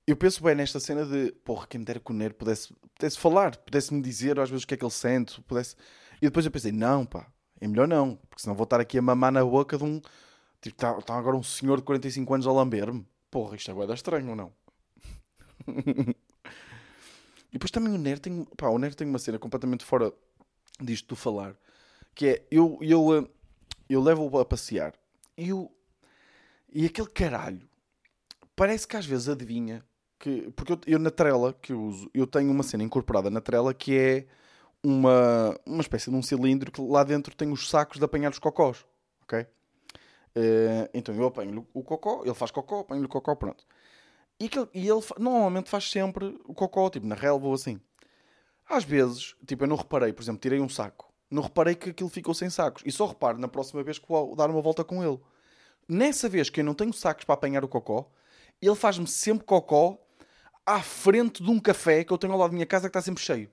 eu 0.06 0.16
penso 0.16 0.42
bem 0.42 0.54
nesta 0.54 0.80
cena 0.80 1.06
de, 1.06 1.32
porra, 1.44 1.66
quem 1.66 1.78
me 1.78 1.84
dera 1.84 2.00
que 2.00 2.10
o 2.10 2.14
Nero 2.14 2.34
pudesse, 2.34 2.74
pudesse 2.94 3.18
falar, 3.18 3.56
pudesse-me 3.56 4.02
dizer 4.02 4.38
às 4.40 4.50
vezes 4.50 4.64
o 4.64 4.66
que 4.66 4.74
é 4.74 4.76
que 4.76 4.84
ele 4.84 4.90
sente, 4.90 5.40
pudesse... 5.42 5.76
E 6.20 6.26
depois 6.26 6.44
eu 6.44 6.50
pensei, 6.52 6.72
não 6.72 7.06
pá, 7.06 7.26
é 7.60 7.68
melhor 7.68 7.86
não, 7.86 8.16
porque 8.28 8.42
senão 8.42 8.56
vou 8.56 8.64
estar 8.64 8.80
aqui 8.80 8.98
a 8.98 9.02
mamar 9.02 9.32
na 9.32 9.44
boca 9.44 9.78
de 9.78 9.84
um... 9.84 10.00
Tipo, 10.60 10.76
está 10.76 10.94
tá 11.02 11.16
agora 11.16 11.36
um 11.36 11.42
senhor 11.42 11.78
de 11.78 11.84
45 11.84 12.34
anos 12.34 12.46
a 12.46 12.52
lamber-me. 12.52 13.06
Porra, 13.30 13.56
isto 13.56 13.70
é 13.70 13.94
estranho 13.94 14.30
ou 14.30 14.36
não? 14.36 14.52
e 15.66 17.52
depois 17.52 17.70
também 17.70 17.92
o 17.92 17.98
Nero 17.98 18.20
tem, 18.20 18.44
pá, 18.56 18.68
o 18.68 18.78
Nero 18.78 18.94
tem 18.94 19.06
uma 19.06 19.18
cena 19.18 19.38
completamente 19.38 19.84
fora 19.84 20.12
disto 20.80 21.14
de 21.14 21.20
falar, 21.20 21.56
que 22.14 22.26
é, 22.26 22.46
eu, 22.50 22.78
eu, 22.80 23.14
eh, 23.16 23.28
eu 23.88 24.02
levo-o 24.02 24.38
a 24.38 24.44
passear 24.44 24.94
e, 25.36 25.48
eu, 25.48 25.72
e 26.72 26.86
aquele 26.86 27.08
caralho 27.08 27.68
parece 28.56 28.86
que 28.86 28.96
às 28.96 29.06
vezes 29.06 29.28
adivinha 29.28 29.84
que, 30.22 30.52
porque 30.52 30.72
eu, 30.72 30.80
eu 30.86 30.98
na 31.00 31.10
trela 31.10 31.52
que 31.60 31.72
eu 31.72 31.82
uso, 31.82 32.08
eu 32.14 32.28
tenho 32.28 32.48
uma 32.48 32.62
cena 32.62 32.84
incorporada 32.84 33.28
na 33.28 33.40
trela 33.40 33.74
que 33.74 33.98
é 33.98 34.26
uma, 34.80 35.58
uma 35.66 35.80
espécie 35.80 36.10
de 36.10 36.16
um 36.16 36.22
cilindro 36.22 36.70
que 36.70 36.80
lá 36.80 37.02
dentro 37.02 37.34
tem 37.34 37.50
os 37.50 37.68
sacos 37.68 37.98
de 37.98 38.04
apanhar 38.04 38.30
os 38.30 38.38
cocós, 38.38 38.86
ok? 39.24 39.44
Eh, 40.36 40.90
então 40.94 41.12
eu 41.12 41.26
apanho 41.26 41.66
o 41.74 41.82
cocó, 41.82 42.22
ele 42.24 42.34
faz 42.34 42.52
cocó, 42.52 42.80
apanho-lhe 42.80 43.06
o 43.06 43.08
cocó, 43.08 43.34
pronto. 43.34 43.66
E, 44.38 44.48
e 44.72 44.88
ele 44.88 45.00
normalmente 45.18 45.68
faz 45.68 45.90
sempre 45.90 46.38
o 46.44 46.54
cocó, 46.54 46.88
tipo 46.88 47.04
na 47.04 47.16
relva 47.16 47.48
ou 47.48 47.54
assim. 47.54 47.80
Às 48.68 48.84
vezes, 48.84 49.34
tipo, 49.44 49.64
eu 49.64 49.68
não 49.68 49.76
reparei, 49.76 50.12
por 50.12 50.22
exemplo, 50.22 50.40
tirei 50.40 50.60
um 50.60 50.68
saco, 50.68 51.12
não 51.28 51.42
reparei 51.42 51.74
que 51.74 51.90
aquilo 51.90 52.08
ficou 52.08 52.32
sem 52.32 52.48
sacos. 52.48 52.82
E 52.86 52.92
só 52.92 53.06
reparo 53.06 53.38
na 53.38 53.48
próxima 53.48 53.82
vez 53.82 53.98
que 53.98 54.08
vou 54.08 54.36
dar 54.36 54.48
uma 54.48 54.62
volta 54.62 54.84
com 54.84 55.02
ele. 55.04 55.18
Nessa 55.88 56.28
vez 56.28 56.48
que 56.48 56.60
eu 56.60 56.64
não 56.64 56.74
tenho 56.74 56.92
sacos 56.92 57.24
para 57.24 57.34
apanhar 57.34 57.64
o 57.64 57.68
cocó, 57.68 58.08
ele 58.60 58.76
faz-me 58.76 59.06
sempre 59.08 59.44
cocó 59.44 59.98
à 60.66 60.80
frente 60.80 61.42
de 61.42 61.50
um 61.50 61.58
café 61.58 62.04
que 62.04 62.12
eu 62.12 62.18
tenho 62.18 62.32
ao 62.32 62.38
lado 62.38 62.50
da 62.50 62.54
minha 62.54 62.66
casa 62.66 62.88
que 62.88 62.90
está 62.90 63.02
sempre 63.02 63.22
cheio. 63.22 63.50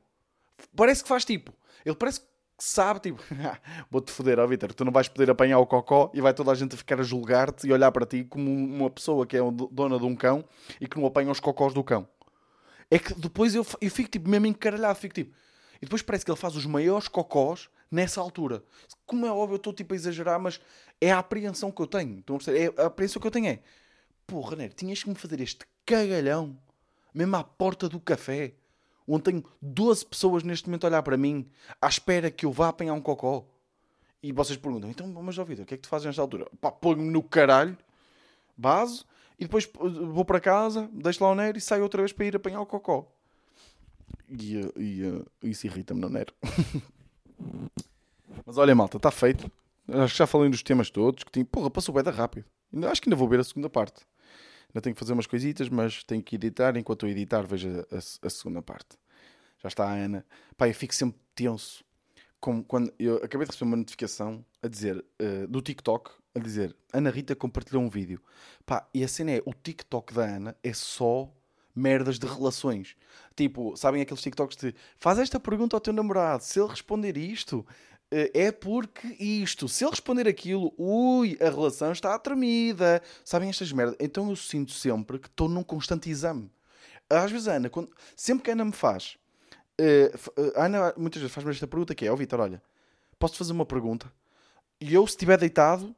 Parece 0.75 1.01
que 1.03 1.09
faz 1.09 1.25
tipo. 1.25 1.53
Ele 1.85 1.95
parece 1.95 2.19
que 2.21 2.27
sabe, 2.59 2.99
tipo, 2.99 3.21
vou-te 3.89 4.11
foder, 4.11 4.37
ó 4.39 4.45
Vitor, 4.45 4.73
tu 4.73 4.83
não 4.83 4.91
vais 4.91 5.07
poder 5.07 5.29
apanhar 5.31 5.59
o 5.59 5.65
cocó 5.65 6.11
e 6.13 6.19
vai 6.21 6.33
toda 6.33 6.51
a 6.51 6.55
gente 6.55 6.75
ficar 6.75 6.99
a 6.99 7.03
julgar-te 7.03 7.65
e 7.67 7.71
olhar 7.71 7.91
para 7.91 8.05
ti 8.05 8.25
como 8.25 8.51
um- 8.51 8.75
uma 8.81 8.89
pessoa 8.89 9.25
que 9.25 9.37
é 9.37 9.39
dona 9.71 9.97
de 9.97 10.05
um 10.05 10.15
cão 10.15 10.43
e 10.79 10.87
que 10.87 10.97
não 10.97 11.05
apanha 11.05 11.31
os 11.31 11.39
cocós 11.39 11.73
do 11.73 11.83
cão. 11.83 12.07
É 12.91 12.99
que 12.99 13.13
depois 13.13 13.55
eu, 13.55 13.65
eu 13.79 13.89
fico 13.89 14.09
tipo 14.09 14.29
mesmo 14.29 14.47
encaralhado, 14.47 14.99
fico 14.99 15.13
tipo. 15.15 15.33
E 15.81 15.85
depois 15.85 16.01
parece 16.01 16.25
que 16.25 16.31
ele 16.31 16.37
faz 16.37 16.55
os 16.55 16.65
maiores 16.65 17.07
cocós 17.07 17.69
nessa 17.89 18.19
altura. 18.19 18.61
Como 19.05 19.25
é 19.25 19.31
óbvio, 19.31 19.53
eu 19.53 19.57
estou 19.57 19.71
tipo 19.71 19.93
a 19.93 19.95
exagerar, 19.95 20.39
mas 20.39 20.59
é 20.99 21.11
a 21.11 21.19
apreensão 21.19 21.71
que 21.71 21.81
eu 21.81 21.87
tenho. 21.87 22.19
Estão 22.19 22.35
a 22.35 22.39
perceber? 22.39 22.73
É, 22.77 22.81
a 22.81 22.87
apreensão 22.87 23.21
que 23.21 23.27
eu 23.27 23.31
tenho 23.31 23.47
é: 23.47 23.59
porra, 24.27 24.55
Nero, 24.57 24.73
tinhas 24.73 25.01
que 25.01 25.07
me 25.09 25.15
fazer 25.15 25.39
este 25.39 25.65
cagalhão 25.85 26.57
mesmo 27.13 27.35
à 27.35 27.43
porta 27.43 27.89
do 27.89 27.99
café, 27.99 28.53
onde 29.07 29.23
tenho 29.23 29.43
12 29.61 30.05
pessoas 30.05 30.43
neste 30.43 30.67
momento 30.67 30.85
a 30.85 30.87
olhar 30.87 31.03
para 31.03 31.17
mim, 31.17 31.49
à 31.81 31.87
espera 31.87 32.29
que 32.29 32.45
eu 32.45 32.51
vá 32.51 32.69
apanhar 32.69 32.93
um 32.93 33.01
cocó. 33.01 33.45
E 34.21 34.31
vocês 34.31 34.57
perguntam: 34.57 34.89
então, 34.89 35.07
mas 35.07 35.37
ó 35.37 35.43
Vitor, 35.43 35.63
o 35.63 35.65
que 35.65 35.73
é 35.73 35.77
que 35.77 35.83
tu 35.83 35.89
fazes 35.89 36.05
nesta 36.05 36.21
altura? 36.21 36.47
Pá, 36.59 36.71
põe-me 36.71 37.09
no 37.09 37.23
caralho, 37.23 37.77
base, 38.57 39.03
e 39.39 39.45
depois 39.45 39.69
vou 39.73 40.25
para 40.25 40.39
casa, 40.39 40.89
deixo 40.91 41.23
lá 41.23 41.31
o 41.31 41.35
Nero 41.35 41.57
e 41.57 41.61
saio 41.61 41.83
outra 41.83 42.01
vez 42.01 42.11
para 42.11 42.25
ir 42.25 42.35
apanhar 42.35 42.61
o 42.61 42.65
cocó. 42.65 43.09
E, 44.29 44.57
uh, 44.57 44.79
e, 44.79 45.03
uh, 45.03 45.25
isso 45.43 45.65
irrita-me, 45.65 46.01
não, 46.01 46.09
Nero? 46.09 46.33
Mas 48.45 48.57
olha, 48.57 48.75
malta, 48.75 48.97
está 48.97 49.09
feito. 49.09 49.49
Acho 49.87 50.13
que 50.13 50.19
já 50.19 50.27
falei 50.27 50.49
dos 50.49 50.61
temas 50.61 50.89
todos. 50.89 51.23
Que 51.23 51.31
tinha... 51.31 51.45
Porra, 51.45 51.69
passou 51.69 51.95
bem 51.95 52.03
rápido. 52.13 52.45
Acho 52.89 53.01
que 53.01 53.09
ainda 53.09 53.15
vou 53.15 53.27
ver 53.27 53.39
a 53.39 53.43
segunda 53.43 53.69
parte. 53.69 54.05
Ainda 54.69 54.81
tenho 54.81 54.93
que 54.95 54.99
fazer 54.99 55.13
umas 55.13 55.27
coisitas, 55.27 55.67
mas 55.69 56.03
tenho 56.03 56.21
que 56.21 56.35
editar. 56.35 56.75
Enquanto 56.77 57.05
eu 57.05 57.09
editar, 57.09 57.41
vejo 57.43 57.67
a, 57.69 57.95
a- 57.95 58.27
a 58.27 58.29
segunda 58.29 58.61
parte. 58.61 58.97
Já 59.61 59.67
está 59.67 59.85
a 59.89 59.93
Ana. 59.93 60.25
Pá, 60.57 60.67
eu 60.67 60.73
fico 60.73 60.93
sempre 60.95 61.19
tenso. 61.35 61.83
Como 62.39 62.63
quando 62.63 62.93
eu 62.97 63.17
acabei 63.17 63.45
de 63.45 63.51
receber 63.51 63.69
uma 63.69 63.77
notificação 63.77 64.45
a 64.63 64.67
dizer, 64.67 65.03
eh, 65.19 65.45
do 65.47 65.61
TikTok, 65.61 66.11
a 66.33 66.39
dizer 66.39 66.73
Ana 66.93 67.09
Rita 67.09 67.35
compartilhou 67.35 67.83
um 67.83 67.89
vídeo. 67.89 68.21
Pá, 68.65 68.87
e 68.93 69.03
a 69.03 69.07
cena 69.09 69.31
é, 69.31 69.41
o 69.45 69.53
TikTok 69.53 70.13
da 70.13 70.23
Ana 70.23 70.55
é 70.63 70.71
só 70.71 71.29
merdas 71.75 72.17
de 72.17 72.25
relações. 72.27 72.95
Tipo, 73.35 73.75
sabem 73.75 74.01
aqueles 74.01 74.21
TikToks 74.21 74.55
de 74.57 74.73
faz 74.97 75.19
esta 75.19 75.39
pergunta 75.39 75.75
ao 75.75 75.81
teu 75.81 75.91
namorado, 75.93 76.43
se 76.43 76.59
ele 76.59 76.69
responder 76.69 77.17
isto, 77.17 77.65
é 78.11 78.51
porque 78.51 79.07
isto. 79.19 79.67
Se 79.67 79.83
ele 79.83 79.91
responder 79.91 80.27
aquilo, 80.27 80.73
ui, 80.77 81.37
a 81.39 81.49
relação 81.49 81.91
está 81.91 82.17
tremida. 82.17 83.01
Sabem 83.23 83.49
estas 83.49 83.71
merdas? 83.71 83.95
Então 83.99 84.29
eu 84.29 84.35
sinto 84.35 84.71
sempre 84.71 85.19
que 85.19 85.27
estou 85.27 85.47
num 85.47 85.63
constante 85.63 86.09
exame. 86.09 86.51
Às 87.09 87.31
vezes 87.31 87.47
a 87.47 87.53
Ana, 87.53 87.69
quando- 87.69 87.89
sempre 88.15 88.43
que 88.43 88.49
a 88.49 88.53
Ana 88.53 88.65
me 88.65 88.71
faz, 88.71 89.17
eh, 89.79 90.11
eh, 90.37 90.53
a 90.55 90.65
Ana 90.65 90.93
muitas 90.97 91.21
vezes 91.21 91.33
faz-me 91.33 91.51
esta 91.51 91.67
pergunta 91.67 91.95
que 91.95 92.05
é, 92.05 92.11
ó 92.11 92.15
Vitor, 92.15 92.39
olha, 92.39 92.61
posso 93.17 93.35
fazer 93.35 93.51
uma 93.51 93.65
pergunta? 93.65 94.11
E 94.79 94.93
eu, 94.93 95.05
se 95.07 95.13
estiver 95.13 95.37
deitado, 95.37 95.95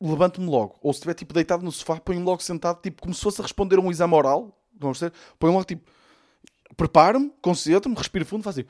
levanto-me 0.00 0.46
logo. 0.48 0.78
Ou 0.82 0.92
se 0.92 0.98
estiver 0.98 1.14
tipo 1.14 1.34
deitado 1.34 1.62
no 1.62 1.70
sofá, 1.70 2.00
ponho-me 2.00 2.24
logo 2.24 2.42
sentado, 2.42 2.80
tipo 2.80 3.02
como 3.02 3.14
se 3.14 3.20
fosse 3.20 3.40
a 3.40 3.44
responder 3.44 3.76
a 3.76 3.80
um 3.80 3.90
exame 3.90 4.14
oral. 4.14 4.56
Vamos 4.78 4.98
ver? 4.98 5.12
Ponho 5.38 5.52
logo 5.52 5.64
tipo, 5.64 5.90
preparo-me, 6.76 7.32
concentro-me, 7.42 7.96
respiro 7.96 8.24
fundo, 8.24 8.42
faço 8.42 8.60
assim. 8.60 8.68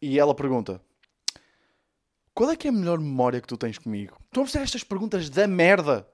E 0.00 0.18
ela 0.18 0.34
pergunta: 0.34 0.80
Qual 2.34 2.50
é 2.50 2.56
que 2.56 2.66
é 2.68 2.70
a 2.70 2.72
melhor 2.72 2.98
memória 2.98 3.40
que 3.40 3.46
tu 3.48 3.56
tens 3.56 3.78
comigo? 3.78 4.16
Estão 4.26 4.42
a 4.42 4.46
perceber 4.46 4.64
estas 4.64 4.84
perguntas 4.84 5.28
da 5.28 5.46
merda? 5.46 6.08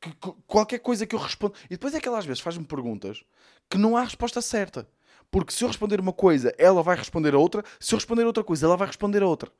Que, 0.00 0.10
que- 0.10 0.34
qualquer 0.46 0.80
coisa 0.80 1.06
que 1.06 1.14
eu 1.14 1.18
respondo. 1.20 1.54
E 1.66 1.70
depois 1.70 1.94
é 1.94 2.00
que 2.00 2.08
ela 2.08 2.18
às 2.18 2.26
vezes 2.26 2.40
faz-me 2.42 2.64
perguntas 2.64 3.22
que 3.70 3.78
não 3.78 3.96
há 3.96 4.02
resposta 4.02 4.42
certa. 4.42 4.88
Porque 5.30 5.52
se 5.52 5.64
eu 5.64 5.68
responder 5.68 6.00
uma 6.00 6.12
coisa, 6.12 6.54
ela 6.58 6.82
vai 6.82 6.96
responder 6.96 7.34
a 7.34 7.38
outra. 7.38 7.64
Se 7.80 7.94
eu 7.94 7.98
responder 7.98 8.24
outra 8.26 8.44
coisa, 8.44 8.66
ela 8.66 8.76
vai 8.76 8.86
responder 8.88 9.22
a 9.22 9.26
outra. 9.26 9.50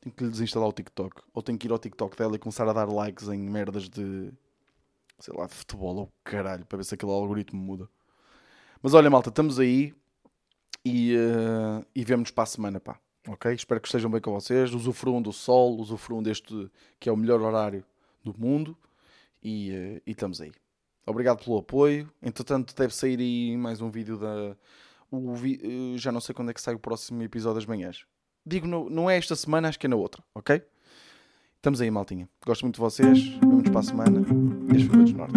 Tenho 0.00 0.14
que 0.14 0.24
lhe 0.24 0.30
desinstalar 0.30 0.68
o 0.68 0.72
TikTok. 0.72 1.22
Ou 1.34 1.42
tenho 1.42 1.58
que 1.58 1.66
ir 1.66 1.72
ao 1.72 1.78
TikTok 1.78 2.16
dela 2.16 2.36
e 2.36 2.38
começar 2.38 2.66
a 2.68 2.72
dar 2.72 2.88
likes 2.90 3.28
em 3.28 3.38
merdas 3.38 3.88
de. 3.88 4.32
sei 5.18 5.34
lá, 5.36 5.46
de 5.46 5.54
futebol 5.54 5.96
ou 5.96 6.12
caralho, 6.24 6.64
para 6.66 6.78
ver 6.78 6.84
se 6.84 6.94
aquele 6.94 7.12
algoritmo 7.12 7.60
muda. 7.60 7.88
Mas 8.82 8.94
olha, 8.94 9.10
malta, 9.10 9.30
estamos 9.30 9.58
aí 9.58 9.94
e, 10.84 11.14
eh, 11.14 11.84
e 11.94 12.04
vemos 12.04 12.30
para 12.30 12.44
a 12.44 12.46
semana, 12.46 12.80
pá. 12.80 12.98
Ok? 13.28 13.52
Espero 13.52 13.80
que 13.80 13.88
estejam 13.88 14.10
bem 14.10 14.20
com 14.20 14.32
vocês. 14.32 14.72
Usufruam 14.72 15.20
do 15.20 15.32
sol, 15.32 15.78
usufruam 15.78 16.22
deste 16.22 16.70
que 16.98 17.08
é 17.08 17.12
o 17.12 17.16
melhor 17.16 17.40
horário 17.42 17.84
do 18.24 18.34
mundo 18.38 18.76
e, 19.42 19.70
eh, 19.72 20.02
e 20.06 20.10
estamos 20.12 20.40
aí. 20.40 20.52
Obrigado 21.06 21.42
pelo 21.44 21.58
apoio. 21.58 22.10
Entretanto, 22.22 22.74
deve 22.74 22.94
sair 22.94 23.18
aí 23.18 23.56
mais 23.56 23.80
um 23.80 23.90
vídeo 23.90 24.16
da. 24.18 24.56
Vi- 25.34 25.60
eh, 25.94 25.98
Já 25.98 26.10
não 26.12 26.20
sei 26.20 26.34
quando 26.34 26.50
é 26.50 26.54
que 26.54 26.60
sai 26.60 26.74
o 26.74 26.78
próximo 26.78 27.22
episódio 27.22 27.56
das 27.56 27.66
manhãs. 27.66 28.04
Digo, 28.46 28.66
no- 28.66 28.88
não 28.88 29.10
é 29.10 29.16
esta 29.18 29.36
semana, 29.36 29.68
acho 29.68 29.78
que 29.78 29.86
é 29.86 29.88
na 29.88 29.96
outra, 29.96 30.22
ok? 30.34 30.62
Estamos 31.56 31.80
aí, 31.82 31.90
maltinha. 31.90 32.26
Gosto 32.46 32.62
muito 32.62 32.76
de 32.76 32.80
vocês. 32.80 33.18
Vemos 33.40 33.68
para 33.68 33.80
a 33.80 33.82
semana. 33.82 34.20
Este 34.74 34.88
foi 34.88 34.98
o 35.00 35.04
Desnorte. 35.04 35.34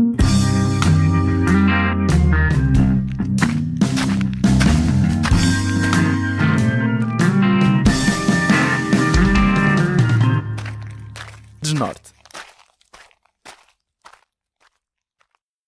Desnorte. 11.84 12.23